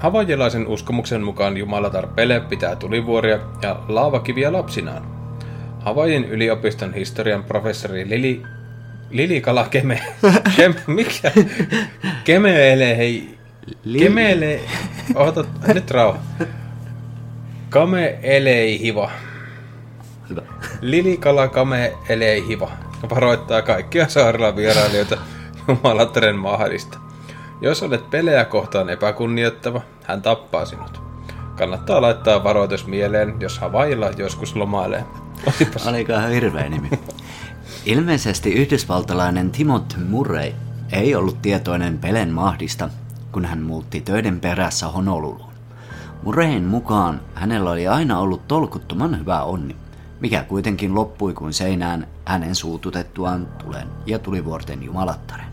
Havajilaisen 0.00 0.66
uskomuksen 0.66 1.22
mukaan 1.22 1.56
jumalatar 1.56 2.06
Pele 2.06 2.40
pitää 2.40 2.76
tulivuoria 2.76 3.38
ja 3.62 3.76
laavakiviä 3.88 4.52
lapsinaan. 4.52 5.02
Havajin 5.80 6.24
yliopiston 6.24 6.94
historian 6.94 7.44
professori 7.44 8.08
Lili, 8.08 8.42
Lili 9.10 9.40
Kalakeme, 9.40 10.00
kem, 10.56 10.74
mikä? 10.86 11.32
Kemeele, 12.24 12.96
hei, 12.96 13.38
Kemele, 13.98 14.60
oota, 15.14 15.44
nyt 15.74 15.90
rauha. 15.90 16.18
Kame 17.70 18.18
hiva. 18.80 19.10
Hyvä. 20.30 20.42
Lilikala 20.80 21.48
kame 21.48 21.92
hiva. 22.48 22.70
Varoittaa 23.10 23.62
kaikkia 23.62 24.08
saarella 24.08 24.56
vierailijoita 24.56 25.18
jumalattaren 25.68 26.36
mahadista. 26.36 26.98
Jos 27.60 27.82
olet 27.82 28.10
pelejä 28.10 28.44
kohtaan 28.44 28.90
epäkunnioittava, 28.90 29.80
hän 30.04 30.22
tappaa 30.22 30.66
sinut. 30.66 31.02
Kannattaa 31.56 32.02
laittaa 32.02 32.44
varoitus 32.44 32.86
mieleen, 32.86 33.34
jos 33.40 33.58
Havailla 33.58 34.10
joskus 34.16 34.56
lomailee. 34.56 35.04
Olipas. 35.46 35.86
Olikaan 35.86 36.30
hirveä 36.30 36.68
nimi. 36.68 36.88
Ilmeisesti 37.84 38.52
yhdysvaltalainen 38.52 39.50
Timothy 39.50 40.04
Murray 40.04 40.52
ei 40.92 41.14
ollut 41.14 41.42
tietoinen 41.42 41.98
Pelen 41.98 42.30
mahdista, 42.30 42.88
kun 43.32 43.44
hän 43.44 43.62
muutti 43.62 44.00
töiden 44.00 44.40
perässä 44.40 44.88
Honoluluun. 44.88 45.50
Murrayn 46.22 46.64
mukaan 46.64 47.20
hänellä 47.34 47.70
oli 47.70 47.88
aina 47.88 48.18
ollut 48.18 48.48
tolkuttoman 48.48 49.20
hyvä 49.20 49.42
onni, 49.42 49.76
mikä 50.20 50.42
kuitenkin 50.42 50.94
loppui 50.94 51.34
kuin 51.34 51.52
seinään 51.52 52.06
hänen 52.24 52.54
suututettuaan 52.54 53.48
tulen 53.64 53.88
ja 54.06 54.18
tulivuorten 54.18 54.82
jumalattaren. 54.82 55.46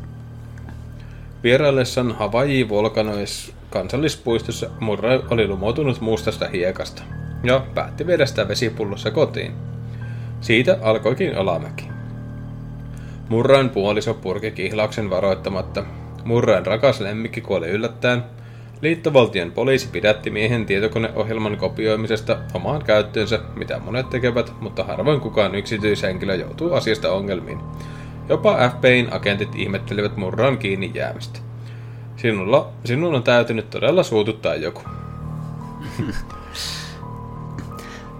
Vieraillessaan 1.43 2.15
Hawaii 2.19 2.69
Volcanois 2.69 3.53
kansallispuistossa 3.69 4.69
Murray 4.79 5.21
oli 5.29 5.47
lumoutunut 5.47 6.01
mustasta 6.01 6.47
hiekasta 6.47 7.03
ja 7.43 7.65
päätti 7.73 8.07
viedä 8.07 8.25
sitä 8.25 8.47
vesipullossa 8.47 9.11
kotiin. 9.11 9.51
Siitä 10.41 10.77
alkoikin 10.81 11.37
alamäki. 11.37 11.96
Murrain 13.29 13.69
puoliso 13.69 14.13
purki 14.13 14.51
kihlauksen 14.51 15.09
varoittamatta. 15.09 15.83
Murrain 16.23 16.65
rakas 16.65 16.99
lemmikki 16.99 17.41
kuoli 17.41 17.67
yllättäen. 17.67 18.23
Liittovaltion 18.81 19.51
poliisi 19.51 19.87
pidätti 19.87 20.29
miehen 20.29 20.65
tietokoneohjelman 20.65 21.57
kopioimisesta 21.57 22.37
omaan 22.53 22.83
käyttöönsä, 22.83 23.39
mitä 23.55 23.79
monet 23.79 24.09
tekevät, 24.09 24.53
mutta 24.61 24.83
harvoin 24.83 25.21
kukaan 25.21 25.55
yksityishenkilö 25.55 26.35
joutuu 26.35 26.73
asiasta 26.73 27.11
ongelmiin. 27.11 27.59
Jopa 28.29 28.69
FBIn 28.69 29.13
agentit 29.13 29.55
ihmettelivät 29.55 30.17
murraan 30.17 30.57
kiinni 30.57 30.91
jäämistä. 30.93 31.39
Sinulla, 32.15 32.69
sinun 32.85 33.15
on 33.15 33.23
täytynyt 33.23 33.69
todella 33.69 34.03
suututtaa 34.03 34.55
joku. 34.55 34.81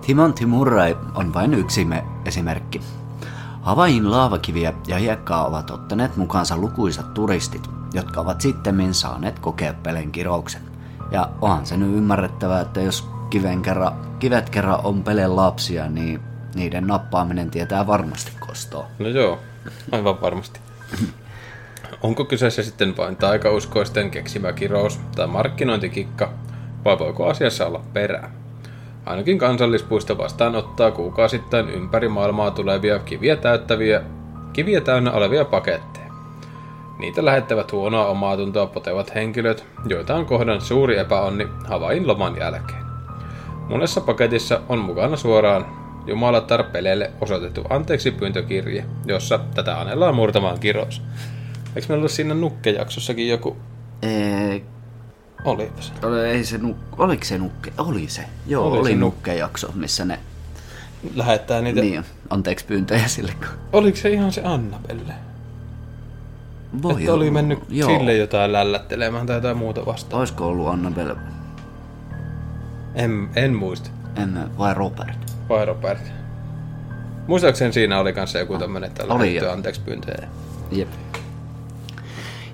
Timothy 0.05 0.45
Murray 0.45 0.95
on 1.15 1.33
vain 1.33 1.53
yksi 1.53 1.85
me 1.85 2.03
esimerkki. 2.25 2.81
Havain 3.67 4.11
laavakiviä 4.11 4.73
ja 4.87 4.97
hiekkaa 4.97 5.47
ovat 5.47 5.71
ottaneet 5.71 6.15
mukaansa 6.15 6.57
lukuisat 6.57 7.13
turistit, 7.13 7.69
jotka 7.93 8.21
ovat 8.21 8.41
sitten 8.41 8.93
saaneet 8.93 9.39
kokea 9.39 9.73
pelen 9.73 10.11
kirouksen. 10.11 10.61
Ja 11.11 11.29
onhan 11.41 11.65
se 11.65 11.77
nyt 11.77 11.97
ymmärrettävää, 11.97 12.61
että 12.61 12.81
jos 12.81 13.07
kiven 13.29 13.61
kerran, 13.61 14.17
kivet 14.19 14.49
kerran 14.49 14.79
on 14.83 15.03
pelen 15.03 15.35
lapsia, 15.35 15.89
niin 15.89 16.19
niiden 16.55 16.87
nappaaminen 16.87 17.51
tietää 17.51 17.87
varmasti 17.87 18.31
kostoa. 18.39 18.85
No 18.99 19.07
joo, 19.07 19.39
aivan 19.91 20.21
varmasti. 20.21 20.59
Onko 22.01 22.25
kyseessä 22.25 22.63
sitten 22.63 22.97
vain 22.97 23.15
taikauskoisten 23.15 24.11
keksimä 24.11 24.53
kirous 24.53 24.99
tai 25.15 25.27
markkinointikikka, 25.27 26.33
vai 26.85 26.99
voiko 26.99 27.27
asiassa 27.27 27.65
olla 27.67 27.83
perää? 27.93 28.36
Ainakin 29.07 29.37
kansallispuisto 29.37 30.17
vastaanottaa 30.17 30.91
kuukausittain 30.91 31.69
ympäri 31.69 32.09
maailmaa 32.09 32.51
tulevia 32.51 32.99
kiviä, 32.99 33.35
täyttäviä, 33.35 34.01
kiviä 34.53 34.81
täynnä 34.81 35.11
olevia 35.11 35.45
paketteja. 35.45 36.07
Niitä 36.99 37.25
lähettävät 37.25 37.71
huonoa 37.71 38.05
omaa 38.05 38.37
tuntoa 38.37 38.67
potevat 38.67 39.15
henkilöt, 39.15 39.65
joita 39.85 40.15
on 40.15 40.25
kohdan 40.25 40.61
suuri 40.61 40.97
epäonni 40.97 41.47
Havain 41.65 42.07
loman 42.07 42.37
jälkeen. 42.39 42.83
Monessa 43.69 44.01
paketissa 44.01 44.61
on 44.69 44.79
mukana 44.79 45.17
suoraan 45.17 45.65
Jumalatar 46.05 46.63
Peleelle 46.63 47.11
osoitettu 47.21 47.63
anteeksi 47.69 48.11
pyyntökirje, 48.11 48.85
jossa 49.05 49.39
tätä 49.55 49.79
anellaan 49.79 50.15
murtamaan 50.15 50.59
kirous. 50.59 51.01
Eikö 51.75 51.87
meillä 51.89 52.01
ollut 52.01 52.11
siinä 52.11 52.33
nukkejaksossakin 52.33 53.29
joku? 53.29 53.57
Ee, 54.03 54.61
Oli 55.47 55.71
se. 55.79 55.91
oli, 56.05 56.19
ei 56.19 56.45
se 56.45 56.57
nuk, 56.57 56.77
oliko 56.97 57.23
se 57.23 57.37
nukke? 57.37 57.73
Oli 57.77 58.07
se. 58.09 58.25
Joo, 58.47 58.67
Oli 58.67 58.77
oli, 58.79 58.89
se 58.89 58.93
oli 58.93 58.95
nuk- 58.95 58.99
nukkejakso, 58.99 59.71
missä 59.75 60.05
ne... 60.05 60.19
Lähettää 61.15 61.61
niitä. 61.61 61.81
Niin, 61.81 62.05
anteeksi 62.29 62.65
pyyntöjä 62.65 63.07
sille. 63.07 63.33
kun- 63.39 63.47
Oliko 63.73 63.97
se 63.97 64.09
ihan 64.09 64.31
se 64.31 64.41
Annabelle? 64.45 65.13
Voi 66.81 67.01
että 67.01 67.13
oli 67.13 67.31
mennyt 67.31 67.59
Joo. 67.69 67.89
sille 67.89 68.13
jotain 68.17 68.53
lällättelemään 68.53 69.25
tai 69.27 69.35
jotain 69.37 69.57
muuta 69.57 69.85
vastaan. 69.85 70.19
Olisiko 70.19 70.47
ollut 70.47 70.67
Annabelle? 70.67 71.15
En, 72.95 73.29
en 73.35 73.55
muista. 73.55 73.89
En, 74.15 74.39
vai 74.57 74.73
Robert? 74.73 75.17
Vai 75.49 75.65
Robert? 75.65 76.01
Muistaakseni 77.27 77.73
siinä 77.73 77.99
oli 77.99 78.13
kanssa 78.13 78.39
joku 78.39 78.57
tämmönen, 78.57 78.87
että 78.89 79.03
Oli 79.09 79.39
anteeksi 79.39 79.81
pyyntöjä. 79.81 80.27
Jep. 80.71 80.89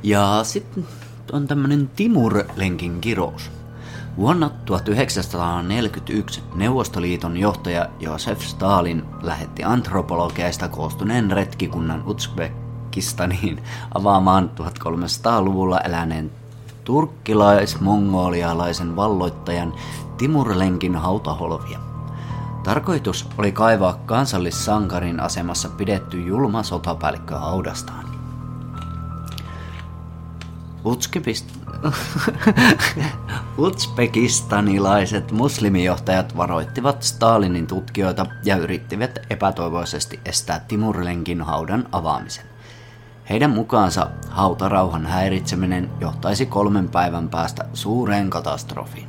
Ja 0.04 0.40
sitten 0.44 0.86
on 1.32 1.48
tämmönen 1.48 1.90
Timur-lenkin 1.96 3.02
kirous. 3.02 3.52
Vuonna 4.18 4.50
1941 4.66 6.44
Neuvostoliiton 6.56 7.38
johtaja 7.38 7.90
Josef 8.00 8.42
Stalin 8.42 9.04
lähetti 9.22 9.64
antropologeista 9.64 10.68
koostuneen 10.68 11.32
retkikunnan 11.32 12.04
Uzbekistaniin 12.06 13.64
avaamaan 13.94 14.52
1300-luvulla 14.60 15.82
eläneen 15.82 16.32
turkkilais-mongolialaisen 16.84 18.96
valloittajan 18.96 19.74
Timur-lenkin 20.18 20.96
hautaholvia. 20.96 21.80
Tarkoitus 22.64 23.30
oli 23.38 23.52
kaivaa 23.52 24.00
kansallissankarin 24.06 25.20
asemassa 25.20 25.70
pidetty 25.70 26.22
julma 26.22 26.64
sotapäällikkö 26.64 27.36
haudastaan. 27.36 28.03
Utskipist... 30.86 31.46
Uzbekistanilaiset 33.58 35.32
muslimijohtajat 35.32 36.38
varoittivat 36.38 37.04
Stalinin 37.04 37.68
tutkijoita 37.68 38.26
ja 38.44 38.58
yrittivät 38.58 39.20
epätoivoisesti 39.30 40.20
estää 40.26 40.60
Timurlenkin 40.68 41.42
haudan 41.42 41.88
avaamisen. 41.92 42.46
Heidän 43.30 43.52
mukaansa 43.52 44.10
hautarauhan 44.30 45.06
häiritseminen 45.06 45.90
johtaisi 46.00 46.46
kolmen 46.46 46.90
päivän 46.90 47.30
päästä 47.30 47.66
suureen 47.74 48.30
katastrofiin. 48.30 49.08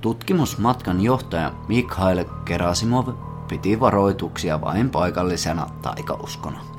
Tutkimusmatkan 0.00 1.00
johtaja 1.00 1.52
Mikhail 1.68 2.24
Gerasimov 2.44 3.08
piti 3.48 3.80
varoituksia 3.80 4.60
vain 4.60 4.90
paikallisena 4.90 5.66
taikauskona. 5.82 6.77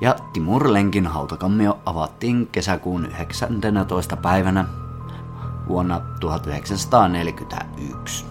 Ja 0.00 0.16
Timurlenkin 0.32 1.06
hautakammio 1.06 1.78
avattiin 1.86 2.46
kesäkuun 2.46 3.06
19. 3.06 4.16
päivänä 4.16 4.64
vuonna 5.68 6.00
1941. 6.20 8.24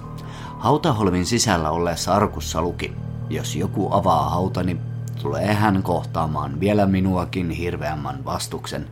Hautaholvin 0.60 1.26
sisällä 1.26 1.72
olleessa 1.72 2.14
arkussa 2.14 2.62
luki, 2.62 2.94
jos 3.30 3.56
joku 3.56 3.94
avaa 3.94 4.30
hautani, 4.30 4.78
tulee 5.22 5.54
hän 5.54 5.84
kohtaamaan 5.84 6.60
vielä 6.60 6.86
minuakin 6.86 7.50
hirveämmän 7.50 8.26
vastuksen, 8.26 8.88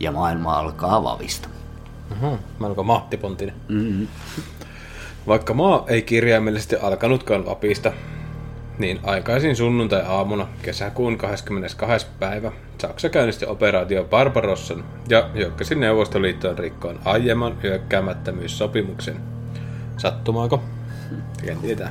ja 0.00 0.12
maailma 0.12 0.58
alkaa 0.58 1.04
vavista. 1.04 1.48
Oho, 2.12 2.38
melko 2.58 2.82
mahtipontinen. 2.82 3.54
Mm-hmm. 3.68 4.08
Vaikka 5.26 5.54
maa 5.54 5.84
ei 5.88 6.02
kirjaimellisesti 6.02 6.76
alkanutkaan 6.76 7.46
vapista, 7.46 7.92
niin 8.80 9.00
aikaisin 9.02 9.56
sunnuntai-aamuna 9.56 10.48
kesäkuun 10.62 11.18
22. 11.18 12.06
päivä 12.18 12.52
Saksa 12.78 13.08
käynnisti 13.08 13.46
operaatio 13.46 14.04
Barbarossan 14.04 14.84
ja 15.08 15.30
hyökkäsi 15.34 15.74
Neuvostoliittoon 15.74 16.58
rikkoon 16.58 17.00
aiemman 17.04 17.62
hyökkäämättömyyssopimuksen. 17.62 19.16
Sattumaako? 19.96 20.62
En 21.46 21.56
tiedä. 21.56 21.90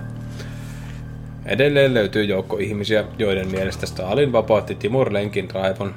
Edelleen 1.46 1.94
löytyy 1.94 2.24
joukko 2.24 2.58
ihmisiä, 2.58 3.04
joiden 3.18 3.48
mielestä 3.48 3.86
Stalin 3.86 4.32
vapautti 4.32 4.76
Timur 4.76 5.14
Lenkin 5.14 5.52
raivon, 5.54 5.96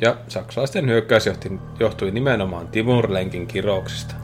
ja 0.00 0.16
saksalaisten 0.28 0.86
hyökkäys 0.86 1.28
johtui 1.80 2.10
nimenomaan 2.10 2.68
Timur 2.68 3.12
Lenkin 3.12 3.46
kirouksesta. 3.46 4.14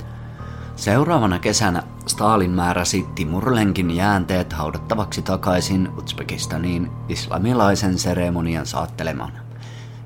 Seuraavana 0.76 1.38
kesänä 1.38 1.82
Stalin 2.14 2.50
määräsi 2.50 3.06
Timurlenkin 3.14 3.90
jäänteet 3.90 4.52
haudattavaksi 4.52 5.22
takaisin 5.22 5.88
Uzbekistaniin 5.96 6.90
islamilaisen 7.08 7.98
seremonian 7.98 8.66
saattelemana. 8.66 9.38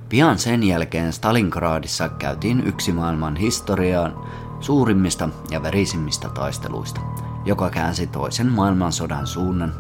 Pian 0.09 0.39
sen 0.39 0.63
jälkeen 0.63 1.13
Stalingradissa 1.13 2.09
käytiin 2.09 2.67
yksi 2.67 2.93
maailman 2.93 3.37
historiaan 3.37 4.15
suurimmista 4.61 5.29
ja 5.51 5.63
verisimmistä 5.63 6.29
taisteluista, 6.29 7.01
joka 7.45 7.71
käänsi 7.71 8.07
toisen 8.07 8.53
maailmansodan 8.53 9.27
suunnan. 9.27 9.75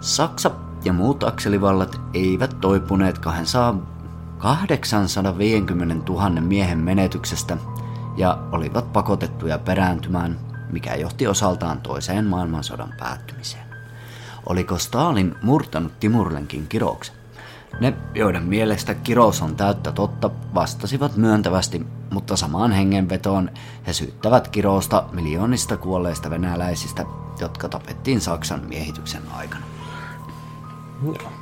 Saksa 0.00 0.50
ja 0.84 0.92
muut 0.92 1.22
akselivallat 1.22 2.00
eivät 2.14 2.60
toipuneet 2.60 3.18
850 3.18 6.12
000 6.12 6.30
miehen 6.30 6.78
menetyksestä 6.78 7.56
ja 8.16 8.38
olivat 8.52 8.92
pakotettuja 8.92 9.58
perääntymään, 9.58 10.47
mikä 10.72 10.94
johti 10.94 11.26
osaltaan 11.26 11.80
toiseen 11.80 12.24
maailmansodan 12.24 12.94
päättymiseen. 12.98 13.64
Oliko 14.46 14.78
Stalin 14.78 15.34
murtanut 15.42 16.00
Timurlenkin 16.00 16.66
kirouksen? 16.68 17.14
Ne, 17.80 17.94
joiden 18.14 18.42
mielestä 18.42 18.94
kirous 18.94 19.42
on 19.42 19.56
täyttä 19.56 19.92
totta, 19.92 20.30
vastasivat 20.54 21.16
myöntävästi, 21.16 21.86
mutta 22.10 22.36
samaan 22.36 22.72
hengenvetoon 22.72 23.50
he 23.86 23.92
syyttävät 23.92 24.48
kirousta 24.48 25.04
miljoonista 25.12 25.76
kuolleista 25.76 26.30
venäläisistä, 26.30 27.04
jotka 27.40 27.68
tapettiin 27.68 28.20
Saksan 28.20 28.60
miehityksen 28.68 29.22
aikana. 29.32 29.64
Joo. 31.04 31.32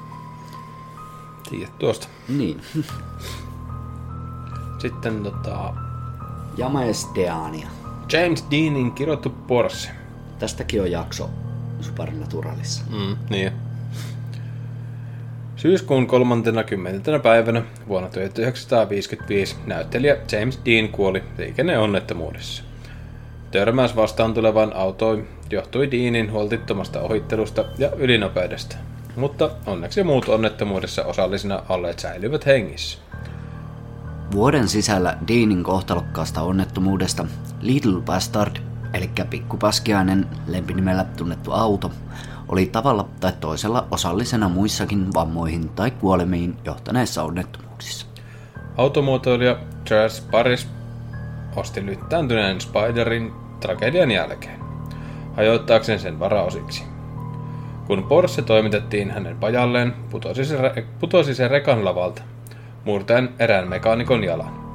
Tiedät 1.50 1.78
tuosta. 1.78 2.08
Niin. 2.28 2.60
Sitten 4.78 5.22
tota, 5.22 5.74
Jamesteania. 6.56 7.68
James 8.12 8.44
Deanin 8.50 8.92
kirottu 8.92 9.30
Porsche. 9.30 9.90
Tästäkin 10.38 10.82
on 10.82 10.90
jakso 10.90 11.30
Supernaturalissa. 11.80 12.84
Mm, 12.90 13.16
niin. 13.30 13.52
Syyskuun 15.56 16.06
30. 16.06 17.18
päivänä 17.22 17.62
vuonna 17.88 18.08
1955 18.08 19.56
näyttelijä 19.66 20.16
James 20.32 20.60
Dean 20.64 20.88
kuoli 20.88 21.22
liikenneonnettomuudessa. 21.38 22.64
Törmäys 23.50 23.96
vastaan 23.96 24.34
tulevan 24.34 24.76
autoon 24.76 25.24
johtui 25.50 25.90
Deanin 25.90 26.30
holtittomasta 26.30 27.00
ohittelusta 27.00 27.64
ja 27.78 27.90
ylinopeudesta, 27.96 28.76
mutta 29.16 29.50
onneksi 29.66 30.02
muut 30.02 30.28
onnettomuudessa 30.28 31.04
osallisina 31.04 31.62
olleet 31.68 31.98
säilyvät 31.98 32.46
hengissä. 32.46 32.98
Vuoden 34.32 34.68
sisällä 34.68 35.18
Deanin 35.28 35.62
kohtalokkaasta 35.62 36.42
onnettomuudesta 36.42 37.26
Little 37.60 38.00
Bastard, 38.00 38.56
eli 38.94 39.10
pikkupaskiainen 39.30 40.26
lempinimellä 40.46 41.04
tunnettu 41.04 41.52
auto, 41.52 41.90
oli 42.48 42.66
tavalla 42.66 43.08
tai 43.20 43.32
toisella 43.40 43.86
osallisena 43.90 44.48
muissakin 44.48 45.14
vammoihin 45.14 45.68
tai 45.68 45.90
kuolemiin 45.90 46.56
johtaneissa 46.64 47.22
onnettomuuksissa. 47.22 48.06
Automuotoilija 48.76 49.56
Charles 49.84 50.20
Paris 50.30 50.68
osti 51.56 51.86
lyttääntyneen 51.86 52.60
Spiderin 52.60 53.32
tragedian 53.60 54.10
jälkeen, 54.10 54.60
hajoittaakseen 55.36 55.98
sen 55.98 56.18
varaosiksi. 56.18 56.84
Kun 57.86 58.02
Porsche 58.02 58.42
toimitettiin 58.42 59.10
hänen 59.10 59.36
pajalleen, 59.36 59.94
putosi 60.10 60.44
se, 60.44 60.56
re- 60.56 60.84
putosi 61.00 61.34
se 61.34 61.48
rekan 61.48 61.84
lavalta, 61.84 62.22
murtaen 62.86 63.34
erään 63.38 63.68
mekaanikon 63.68 64.24
jalan. 64.24 64.66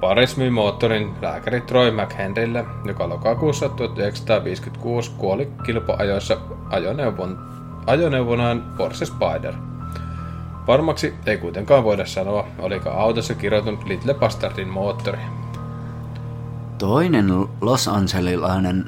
Paris 0.00 0.36
myi 0.36 0.50
moottorin 0.50 1.14
lääkäri 1.22 1.60
Troy 1.60 1.90
McHenrylle, 1.90 2.64
joka 2.84 3.08
lokakuussa 3.08 3.68
1956 3.68 5.10
kuoli 5.18 5.48
kilpaajoissa 5.66 6.36
ajoneuvon, 6.70 7.38
ajoneuvonaan 7.86 8.74
Porsche 8.76 9.06
Spider. 9.06 9.54
Varmaksi 10.66 11.14
ei 11.26 11.38
kuitenkaan 11.38 11.84
voida 11.84 12.06
sanoa, 12.06 12.46
oliko 12.58 12.90
autossa 12.90 13.34
kirjoitunut 13.34 13.84
Little 13.84 14.14
Bastardin 14.14 14.68
moottori. 14.68 15.18
Toinen 16.78 17.30
Los 17.60 17.88
Angelilainen 17.88 18.84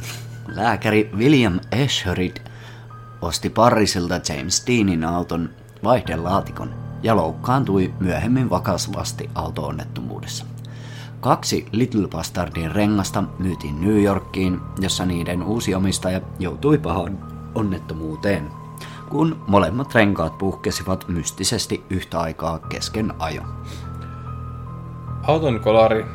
lääkäri 0.48 1.10
William 1.16 1.60
Esherid 1.72 2.36
osti 3.22 3.50
Parisilta 3.50 4.20
James 4.28 4.66
Deanin 4.66 5.04
auton 5.04 5.50
vaihdelaatikon 5.84 6.89
ja 7.02 7.16
loukkaantui 7.16 7.94
myöhemmin 8.00 8.50
vakavasti 8.50 9.30
auto-onnettomuudessa. 9.34 10.46
Kaksi 11.20 11.66
Little 11.72 12.08
Bastardin 12.08 12.72
rengasta 12.72 13.24
myytiin 13.38 13.80
New 13.80 14.02
Yorkiin, 14.02 14.60
jossa 14.80 15.06
niiden 15.06 15.42
uusi 15.42 15.74
omistaja 15.74 16.20
joutui 16.38 16.78
pahaan 16.78 17.18
onnettomuuteen, 17.54 18.48
kun 19.10 19.44
molemmat 19.46 19.94
renkaat 19.94 20.38
puhkesivat 20.38 21.08
mystisesti 21.08 21.84
yhtä 21.90 22.20
aikaa 22.20 22.58
kesken 22.58 23.14
ajon. 23.18 23.46
Auton 25.22 25.60
kolari, 25.60 26.06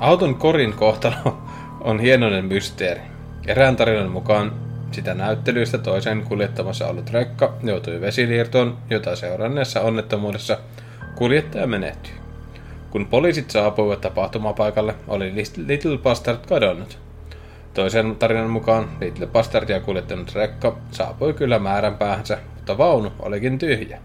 auton 0.00 0.34
korin 0.34 0.72
kohtalo 0.72 1.38
on 1.80 2.00
hienoinen 2.00 2.44
mysteeri. 2.44 3.00
Erään 3.46 3.76
tarinan 3.76 4.10
mukaan 4.10 4.65
sitä 4.92 5.14
näyttelyistä 5.14 5.78
toisen 5.78 6.22
kuljettamassa 6.22 6.86
ollut 6.86 7.10
rekka 7.10 7.54
joutui 7.62 8.00
vesiliirtoon, 8.00 8.76
jota 8.90 9.16
seuranneessa 9.16 9.80
onnettomuudessa 9.80 10.58
kuljettaja 11.14 11.66
menehtyi. 11.66 12.12
Kun 12.90 13.06
poliisit 13.06 13.50
saapuivat 13.50 14.00
tapahtumapaikalle, 14.00 14.94
oli 15.08 15.34
Little 15.66 15.98
Bastard 15.98 16.38
kadonnut. 16.48 16.98
Toisen 17.74 18.16
tarinan 18.16 18.50
mukaan 18.50 18.88
Little 19.00 19.26
Bastardia 19.26 19.80
kuljettanut 19.80 20.34
rekka 20.34 20.78
saapui 20.90 21.32
kyllä 21.32 21.58
määränpäähänsä, 21.58 22.38
mutta 22.54 22.78
vaunu 22.78 23.12
olikin 23.20 23.58
tyhjä. 23.58 23.98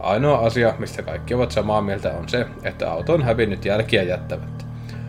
Ainoa 0.00 0.38
asia, 0.38 0.74
mistä 0.78 1.02
kaikki 1.02 1.34
ovat 1.34 1.50
samaa 1.50 1.80
mieltä, 1.80 2.12
on 2.12 2.28
se, 2.28 2.46
että 2.64 2.92
auto 2.92 3.14
on 3.14 3.22
hävinnyt 3.22 3.64
jälkiä 3.64 4.02
jättämättä. 4.02 4.64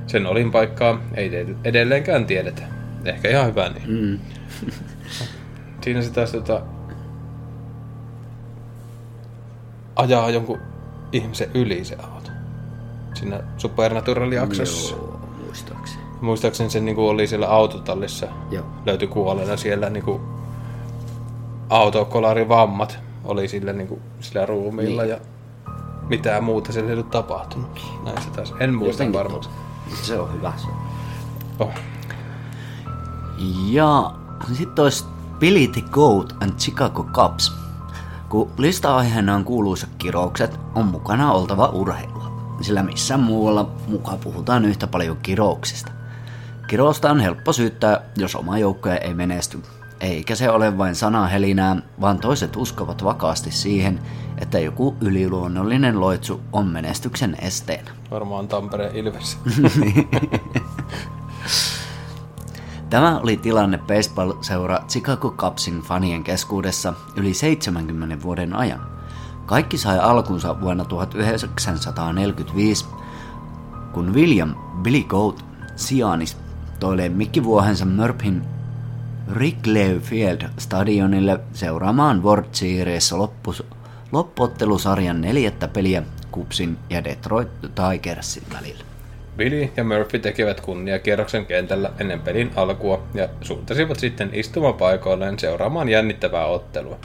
Sen 0.08 0.26
olinpaikkaa 0.26 1.02
ei 1.16 1.46
edelleenkään 1.64 2.26
tiedetä. 2.26 2.83
Ehkä 3.06 3.30
ihan 3.30 3.46
hyvä 3.48 3.70
niin. 3.70 3.90
Mm. 3.90 4.20
Siinä 5.82 6.02
se 6.02 6.10
taas 6.10 6.32
tota, 6.32 6.62
ajaa 9.96 10.30
jonkun 10.30 10.60
ihmisen 11.12 11.50
yli 11.54 11.86
se 11.86 11.96
auto. 11.96 12.30
Siinä 13.14 13.40
Supernatural-jaksossa. 13.58 14.96
Joo, 14.96 15.20
muistaakseni. 15.46 16.04
Muistaakseni 16.22 16.70
se 16.70 16.80
niinku 16.80 17.08
oli 17.08 17.28
siellä 17.28 17.48
autotallissa. 17.48 18.28
Joo. 18.52 18.66
Löytyi 18.86 19.08
kuolleena 19.08 19.58
siellä 19.58 19.90
niinku 19.90 20.22
autokolarivammat 21.70 23.00
oli 23.24 23.48
sillä, 23.48 23.74
niinku, 23.74 24.00
sillä 24.20 24.46
ruumiilla 24.46 25.02
Niin. 25.02 25.10
ja 25.12 25.18
mitään 26.10 26.44
muuta 26.44 26.72
siellä 26.72 26.90
ei 26.90 26.94
ollut 26.94 27.12
tapahtunut. 27.12 27.82
Näin 28.06 28.22
se 28.22 28.30
taas. 28.30 28.54
En 28.60 28.74
muista 28.74 29.14
varmaan. 29.14 29.44
Se 30.02 30.20
on 30.20 30.34
hyvä. 30.34 30.54
Se. 30.58 30.68
Oh. 31.60 31.70
Ja 33.70 34.12
sitten 34.54 34.84
olisi 34.84 35.06
Billy 35.40 35.68
the 35.68 35.82
Goat 35.82 36.36
and 36.42 36.52
Chicago 36.60 37.04
Cubs. 37.04 37.54
Kun 38.30 38.52
lista-aiheena 38.58 39.36
on 39.36 39.46
kuuluisat 39.46 39.90
kiroukset, 39.98 40.60
on 40.76 40.86
mukana 40.86 41.32
oltava 41.32 41.66
urheilua. 41.66 42.56
Sillä 42.62 42.84
missään 42.84 43.20
muualla 43.20 43.72
mukaan 43.88 44.20
puhutaan 44.20 44.66
yhtä 44.66 44.88
paljon 44.88 45.18
kirouksista. 45.18 45.92
Kirousta 46.68 47.12
on 47.12 47.20
helppo 47.20 47.54
syyttää, 47.54 48.02
jos 48.18 48.36
oma 48.36 48.58
joukkue 48.58 48.96
ei 48.96 49.14
menesty. 49.14 49.60
Eikä 50.00 50.36
se 50.36 50.50
ole 50.50 50.78
vain 50.78 50.96
sanahelinää, 50.96 51.78
vaan 52.02 52.20
toiset 52.20 52.56
uskovat 52.56 53.04
vakaasti 53.04 53.52
siihen, 53.52 54.00
että 54.38 54.60
joku 54.60 54.96
yliluonnollinen 55.02 56.00
loitsu 56.00 56.42
on 56.52 56.68
menestyksen 56.68 57.38
esteenä. 57.42 57.92
Varmaan 58.12 58.48
Tampereen 58.48 58.96
Ilves. 58.96 59.38
Tämä 62.94 63.20
oli 63.20 63.38
tilanne 63.38 63.78
baseball-seura 63.78 64.80
Chicago 64.88 65.32
Cubsin 65.32 65.82
fanien 65.82 66.24
keskuudessa 66.24 66.94
yli 67.16 67.34
70 67.34 68.24
vuoden 68.24 68.56
ajan. 68.56 68.88
Kaikki 69.46 69.78
sai 69.78 70.00
alkunsa 70.00 70.62
vuonna 70.62 70.86
1945, 70.86 72.86
kun 73.94 74.14
William 74.14 74.56
Billy 74.82 75.04
Goat 75.04 75.46
Sianis 75.76 76.38
toilee 76.80 77.10
mikkivuohensa 77.10 77.86
Murphyn 77.86 78.46
Wrigley 79.30 80.00
Field 80.00 80.42
stadionille 80.58 81.40
seuraamaan 81.54 82.24
World 82.24 82.50
Series 82.52 83.12
loppu, 83.12 83.56
loppuottelusarjan 84.12 85.22
neljättä 85.22 85.68
peliä 85.68 86.04
Cubsin 86.32 86.78
ja 86.90 87.04
Detroit 87.04 87.50
Tigersin 87.62 88.44
välillä. 88.54 88.93
Billy 89.38 89.70
ja 89.78 89.84
Murphy 89.84 90.20
tekivät 90.20 90.62
kunniakierroksen 90.62 91.46
kentällä 91.46 91.92
ennen 92.00 92.20
pelin 92.20 92.52
alkua 92.56 93.04
ja 93.14 93.30
suuntasivat 93.42 94.00
sitten 94.00 94.30
istumapaikoilleen 94.34 95.40
seuraamaan 95.40 95.90
jännittävää 95.90 96.46
ottelua. 96.46 96.98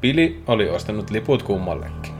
Billy 0.00 0.42
oli 0.46 0.70
ostanut 0.70 1.10
liput 1.10 1.42
kummallekin. 1.42 2.14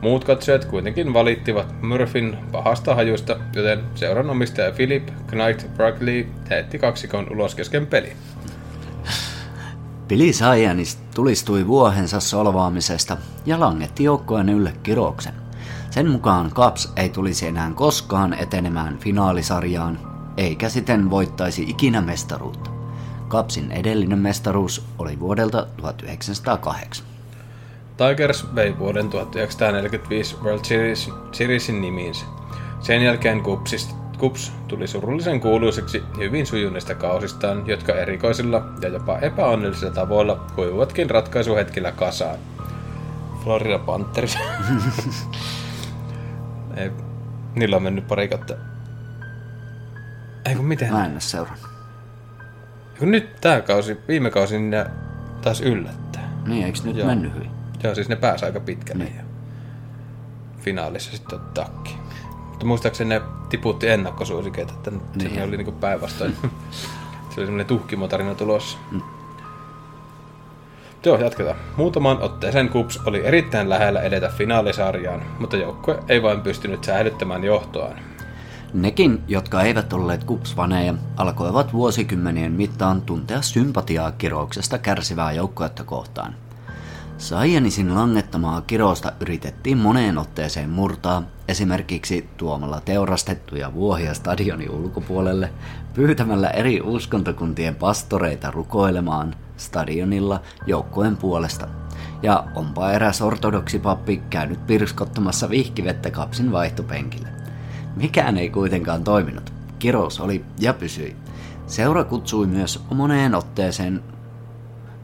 Muut 0.00 0.24
katsojat 0.24 0.64
kuitenkin 0.64 1.14
valittivat 1.14 1.82
Murphyn 1.82 2.38
pahasta 2.52 2.94
hajusta, 2.94 3.36
joten 3.56 3.80
seuran 3.94 4.30
omistaja 4.30 4.72
Philip 4.72 5.08
Knight 5.26 5.74
Brackley 5.76 6.26
heitti 6.50 6.78
kaksikon 6.78 7.32
ulos 7.32 7.54
kesken 7.54 7.86
peli. 7.86 8.12
Billy 10.08 10.32
Saianis 10.32 10.98
tulistui 11.14 11.66
vuohensa 11.66 12.20
solvaamisesta 12.20 13.16
ja 13.46 13.60
langetti 13.60 14.04
joukkojen 14.04 14.48
ylle 14.48 14.72
kirouksen. 14.82 15.41
Sen 15.92 16.10
mukaan 16.10 16.50
Caps 16.50 16.92
ei 16.96 17.08
tulisi 17.08 17.46
enää 17.46 17.70
koskaan 17.74 18.34
etenemään 18.34 18.98
finaalisarjaan, 18.98 19.98
eikä 20.36 20.68
siten 20.68 21.10
voittaisi 21.10 21.62
ikinä 21.62 22.00
mestaruutta. 22.00 22.70
Capsin 23.28 23.72
edellinen 23.72 24.18
mestaruus 24.18 24.84
oli 24.98 25.20
vuodelta 25.20 25.66
1908. 25.76 27.06
Tigers 27.96 28.54
vei 28.54 28.78
vuoden 28.78 29.10
1945 29.10 30.36
World 30.42 30.64
Series, 30.64 31.10
Seriesin 31.32 31.80
nimiinsä. 31.80 32.24
Sen 32.80 33.02
jälkeen 33.02 33.42
Cubsista 33.42 33.94
Kups 34.18 34.52
tuli 34.68 34.88
surullisen 34.88 35.40
kuuluiseksi 35.40 36.02
hyvin 36.18 36.46
sujuneista 36.46 36.94
kausistaan, 36.94 37.66
jotka 37.66 37.92
erikoisilla 37.92 38.62
ja 38.82 38.88
jopa 38.88 39.18
epäonnellisilla 39.18 39.94
tavoilla 39.94 40.40
kuivuvatkin 40.54 41.10
ratkaisuhetkillä 41.10 41.92
kasaan. 41.92 42.38
Florida 43.44 43.78
Panthers. 43.78 44.38
Ei, 46.76 46.90
niillä 47.54 47.76
on 47.76 47.82
mennyt 47.82 48.08
pari 48.08 48.28
kautta. 48.28 48.54
Ei 50.44 50.54
kun 50.54 50.64
miten? 50.64 50.92
Mä 50.92 51.04
en 51.04 51.12
ole 51.12 51.20
seurannut. 51.20 51.70
Kun 52.98 53.10
nyt 53.10 53.40
tää 53.40 53.60
kausi, 53.60 53.98
viime 54.08 54.30
kausi, 54.30 54.58
niin 54.58 54.70
ne 54.70 54.86
taas 55.42 55.60
yllättää. 55.60 56.30
Niin, 56.46 56.66
eikö 56.66 56.78
nyt 56.84 56.96
Joo. 56.96 57.06
mennyt 57.06 57.34
hyvin? 57.34 57.50
Joo, 57.82 57.94
siis 57.94 58.08
ne 58.08 58.16
pääsi 58.16 58.44
aika 58.44 58.60
pitkälle. 58.60 59.04
Niin. 59.04 59.20
Finaalissa 60.58 61.10
sitten 61.10 61.38
on 61.38 61.44
takki. 61.54 61.96
Mutta 62.48 62.66
muistaakseni 62.66 63.08
ne 63.08 63.20
tiputti 63.48 63.88
ennakkosuosikeita, 63.88 64.72
että 64.72 64.90
niin. 64.90 65.02
Niin. 65.14 65.30
siinä 65.30 65.44
oli 65.44 65.56
niinku 65.56 65.72
päinvastoin. 65.72 66.36
Se 67.30 67.40
oli 67.40 67.46
semmoinen 67.46 67.66
tuhkimotarina 67.66 68.34
tulossa. 68.34 68.78
Mm. 68.90 69.02
Joo, 71.06 71.18
jatketaan. 71.18 71.56
Muutamaan 71.76 72.22
otteeseen 72.22 72.68
Kups 72.68 73.00
oli 73.06 73.26
erittäin 73.26 73.68
lähellä 73.68 74.00
edetä 74.00 74.28
finaalisarjaan, 74.28 75.22
mutta 75.38 75.56
joukkue 75.56 75.98
ei 76.08 76.22
vain 76.22 76.40
pystynyt 76.40 76.84
säilyttämään 76.84 77.44
johtoaan. 77.44 77.98
Nekin, 78.74 79.22
jotka 79.28 79.62
eivät 79.62 79.92
olleet 79.92 80.24
kupsvaneja, 80.24 80.94
alkoivat 81.16 81.72
vuosikymmenien 81.72 82.52
mittaan 82.52 83.02
tuntea 83.02 83.42
sympatiaa 83.42 84.12
kirouksesta 84.12 84.78
kärsivää 84.78 85.32
joukkuetta 85.32 85.84
kohtaan. 85.84 86.34
Saianisin 87.18 87.94
langettamaa 87.94 88.60
kirousta 88.60 89.12
yritettiin 89.20 89.78
moneen 89.78 90.18
otteeseen 90.18 90.70
murtaa, 90.70 91.22
esimerkiksi 91.48 92.28
tuomalla 92.36 92.80
teurastettuja 92.80 93.74
vuohia 93.74 94.14
stadionin 94.14 94.70
ulkopuolelle, 94.70 95.52
pyytämällä 95.94 96.48
eri 96.48 96.80
uskontokuntien 96.80 97.74
pastoreita 97.74 98.50
rukoilemaan 98.50 99.34
stadionilla 99.62 100.40
joukkueen 100.66 101.16
puolesta. 101.16 101.68
Ja 102.22 102.44
onpa 102.54 102.92
eräs 102.92 103.22
ortodoksipappi 103.22 104.22
käynyt 104.30 104.66
pirskottamassa 104.66 105.50
vihkivettä 105.50 106.10
kapsin 106.10 106.52
vaihtopenkille. 106.52 107.28
Mikään 107.96 108.38
ei 108.38 108.50
kuitenkaan 108.50 109.04
toiminut. 109.04 109.52
Kirous 109.78 110.20
oli 110.20 110.44
ja 110.60 110.74
pysyi. 110.74 111.16
Seura 111.66 112.04
kutsui 112.04 112.46
myös 112.46 112.84
moneen 112.94 113.34
otteeseen 113.34 114.02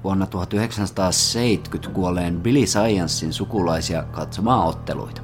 vuonna 0.04 0.26
1970 0.26 1.90
kuolleen 1.90 2.40
Billy 2.40 2.66
Sciencein 2.66 3.32
sukulaisia 3.32 4.02
katsomaan 4.02 4.66
otteluita. 4.66 5.22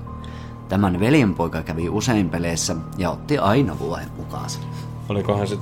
Tämän 0.69 1.01
veljenpoika 1.01 1.63
kävi 1.63 1.89
usein 1.89 2.31
peleissä 2.31 2.77
ja 2.99 3.11
otti 3.11 3.39
aina 3.39 3.79
vuohen 3.79 4.09
mukaansa. 4.17 4.61
Olikohan 5.09 5.49
se 5.49 5.59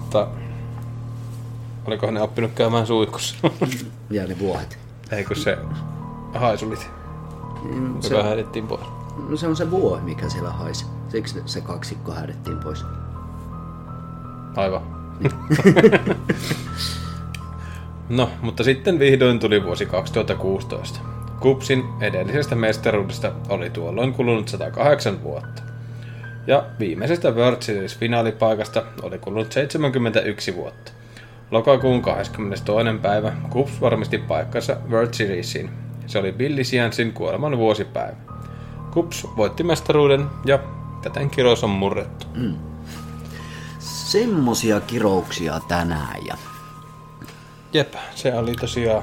Olikohan 1.86 2.14
ne 2.14 2.22
oppinut 2.22 2.50
käymään 2.54 2.86
suihkussa? 2.86 3.36
Ja 4.10 4.26
ne 4.26 4.38
vuohet. 4.38 4.78
ei 5.12 5.24
kun 5.24 5.36
se 5.36 5.58
haisulit, 6.34 6.90
Mm, 7.74 8.00
Se, 8.00 8.14
joka 8.14 8.28
hädettiin 8.28 8.66
pois. 8.66 8.80
no 9.28 9.36
se 9.36 9.46
on 9.46 9.56
se 9.56 9.70
vuohi, 9.70 10.02
mikä 10.02 10.28
siellä 10.28 10.50
haisi. 10.50 10.86
Siksi 11.08 11.42
se 11.46 11.60
kaksikko 11.60 12.12
hädettiin 12.12 12.58
pois. 12.58 12.84
Aivan. 14.56 14.82
no, 18.08 18.30
mutta 18.40 18.64
sitten 18.64 18.98
vihdoin 18.98 19.38
tuli 19.38 19.64
vuosi 19.64 19.86
2016. 19.86 21.00
Kupsin 21.40 21.84
edellisestä 22.00 22.54
mestaruudesta 22.54 23.32
oli 23.48 23.70
tuolloin 23.70 24.12
kulunut 24.14 24.48
108 24.48 25.22
vuotta. 25.22 25.62
Ja 26.46 26.64
viimeisestä 26.78 27.30
World 27.30 27.62
Series 27.62 27.98
finaalipaikasta 27.98 28.82
oli 29.02 29.18
kulunut 29.18 29.52
71 29.52 30.54
vuotta. 30.56 30.92
Lokakuun 31.52 32.02
22. 32.02 32.84
päivä 33.02 33.32
Kups 33.50 33.80
varmisti 33.80 34.18
paikkansa 34.18 34.76
World 34.90 35.14
Seriesiin. 35.14 35.70
Se 36.06 36.18
oli 36.18 36.32
Billy 36.32 36.64
Siansin 36.64 37.12
kuoleman 37.12 37.58
vuosipäivä. 37.58 38.16
Kups 38.90 39.26
voitti 39.36 39.62
mestaruuden 39.62 40.26
ja 40.44 40.58
täten 41.02 41.30
kirous 41.30 41.64
on 41.64 41.70
murrettu. 41.70 42.26
Semmosia 43.78 44.80
kirouksia 44.80 45.60
tänään 45.68 46.26
ja 46.26 46.36
Jep, 47.72 47.94
se 48.14 48.34
oli 48.34 48.54
tosiaan... 48.54 49.02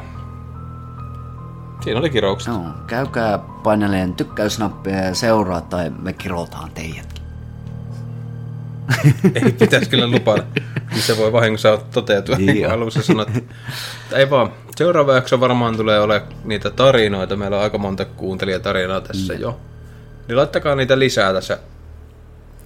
Siinä 1.84 2.00
oli 2.00 2.10
kiroukset. 2.10 2.54
No, 2.54 2.64
käykää 2.88 3.40
paineleen 3.64 4.16
tykkäysnappia 4.16 4.96
ja 4.96 5.16
seuraa 5.16 5.62
tai 5.62 5.90
me 5.90 6.14
kirotaan 6.14 6.72
teidätkin. 6.72 7.19
Ei 9.36 9.52
pitäisi 9.52 9.90
kyllä 9.90 10.08
lupata. 10.08 10.44
Niin 10.92 11.02
se 11.02 11.18
voi 11.18 11.32
vahingossa 11.34 11.78
toteutua, 11.94 12.36
niin 12.36 12.46
kuin 12.46 12.62
Joo. 12.62 12.72
alussa. 12.74 13.14
Mutta 13.14 13.32
Ei 14.18 14.30
vaan. 14.30 14.52
Seuraava 14.78 15.16
jakso 15.16 15.40
varmaan 15.40 15.78
tulee 15.78 16.00
olemaan 16.00 16.32
niitä 16.44 16.70
tarinoita. 16.70 17.36
Meillä 17.36 17.58
on 17.58 17.64
aika 17.64 17.78
monta 17.78 18.06
kuuntelijatarinaa 18.06 19.02
tässä 19.02 19.34
Mm. 19.34 19.40
jo. 19.42 19.60
Niin 20.28 20.38
laittakaa 20.38 20.76
niitä 20.76 21.00
lisää 21.00 21.34
tässä 21.34 21.60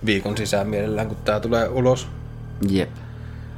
viikon 0.05 0.38
sisään 0.38 0.67
mielellään, 0.67 1.07
kun 1.07 1.17
tää 1.26 1.39
tulee 1.39 1.67
ulos. 1.67 2.07
Jep. 2.69 2.89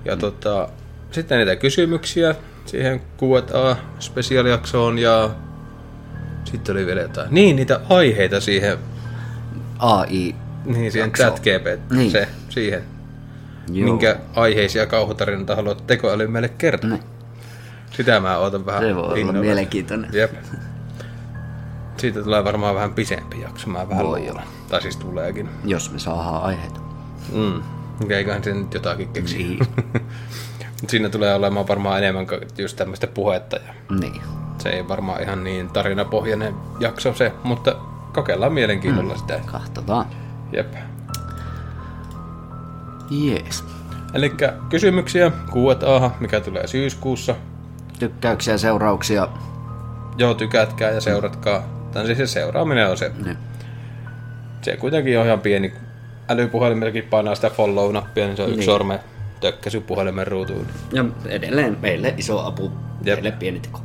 Ja 0.06 0.18
tota, 0.18 0.70
sitten 1.12 1.38
niitä 1.38 1.56
kysymyksiä 1.56 2.36
siihen 2.66 3.00
Q&A 3.00 3.76
spesiaalijaksoon 4.00 4.98
ja 5.00 5.30
sitten 6.46 6.76
oli 6.76 6.86
vielä 6.86 7.02
jotain. 7.02 7.28
Niin, 7.32 7.56
niitä 7.56 7.80
aiheita 7.90 8.42
siihen, 8.42 8.78
AI. 9.80 10.36
niin 10.66 10.92
siihen 10.92 11.12
chat 11.12 11.42
Niin. 11.92 12.12
se, 12.12 12.28
siihen. 12.56 12.84
Joo. 13.72 13.90
Minkä 13.90 14.16
aiheisia 14.36 14.86
kauhutarinoita 14.86 15.56
haluat 15.56 15.88
tekoäly 15.88 16.28
meille 16.28 16.50
kertoa? 16.50 16.90
Niin. 16.90 17.04
Sitä 17.92 18.20
mä 18.20 18.38
ootan 18.38 18.66
vähän 18.66 18.84
Se 18.84 18.96
voi 18.96 19.04
olla 19.04 19.16
innolla. 19.16 19.40
mielenkiintoinen. 19.40 20.10
Jep. 20.14 20.32
Siitä 21.98 22.24
tulee 22.24 22.44
varmaan 22.44 22.76
vähän 22.76 22.94
pisempi 22.94 23.42
jakso, 23.42 23.70
mä 23.70 23.90
vähän 23.90 24.06
Voi 24.06 24.20
luulen. 24.20 24.44
Tai 24.70 24.82
siis 24.82 24.98
tuleekin. 24.98 25.50
Jos 25.66 25.92
me 25.92 26.00
saadaan 26.00 26.44
aiheita. 26.44 26.80
Mm. 27.34 27.62
Eiköhän 28.10 28.44
se 28.44 28.54
nyt 28.54 28.74
jotakin 28.74 29.08
keksi. 29.10 29.38
Niin. 29.38 29.60
Siinä 30.88 31.10
tulee 31.10 31.36
olemaan 31.36 31.68
varmaan 31.68 31.98
enemmän 31.98 32.28
just 32.58 32.78
tämmöistä 32.78 33.08
puhetta 33.08 33.56
ja 33.56 33.74
Niin. 34.00 34.22
se 34.58 34.70
ei 34.70 34.88
varmaan 34.88 35.22
ihan 35.24 35.44
niin 35.44 35.70
tarinapohjainen 35.70 36.54
jakso 36.80 37.14
se, 37.14 37.32
mutta 37.44 37.76
kokeillaan 38.14 38.54
mielenkiinnolla 38.54 39.14
mm. 39.14 39.20
sitä. 39.20 39.40
Kahtotaan. 39.46 40.06
Jep. 40.54 40.74
Jees. 43.10 43.64
Eli 44.14 44.34
kysymyksiä 44.70 45.30
Q&A, 45.30 46.12
mikä 46.20 46.40
tulee 46.40 46.68
syyskuussa. 46.68 47.36
Tykkäyksiä, 48.00 48.58
seurauksia. 48.58 49.28
Joo, 50.18 50.34
tykätkää 50.34 50.92
ja 50.92 51.02
seuratkaa. 51.02 51.64
Tän 51.92 52.06
siis 52.06 52.18
se 52.18 52.28
seuraaminen 52.28 52.90
on 52.90 52.98
se. 52.98 53.12
Niin. 53.26 53.38
Se 54.62 54.78
kuitenkin 54.78 55.20
on 55.20 55.26
ihan 55.26 55.40
pieni. 55.40 55.74
Älypuhelimellakin 56.30 57.04
painaa 57.04 57.36
sitä 57.36 57.50
follow-nappia, 57.50 58.26
niin 58.26 58.38
se 58.38 58.44
on 58.44 58.50
yksi 58.50 58.60
Niin. 58.60 58.66
sormen 58.66 59.00
tökkäsy 59.42 59.82
puhelimen 59.82 60.28
ruutuun. 60.28 60.68
Ja 60.94 61.06
edelleen 61.26 61.78
meille 61.82 62.14
iso 62.18 62.48
apu. 62.48 62.72
Jep. 63.04 63.16
Meille 63.16 63.32
pieni 63.32 63.60
teko. 63.60 63.80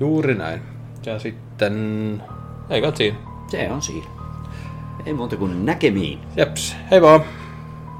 Juuri 0.00 0.34
näin. 0.34 0.62
Ja 1.06 1.18
sitten... 1.18 2.22
Ei 2.70 2.82
siinä. 2.94 3.16
Se 3.50 3.70
on 3.70 3.82
siinä. 3.82 4.06
Ei 5.06 5.14
muuta 5.14 5.36
kuin 5.36 5.66
näkemiin. 5.66 6.18
Jeps. 6.36 6.76
Hei 6.90 7.02
vaan. 7.02 7.20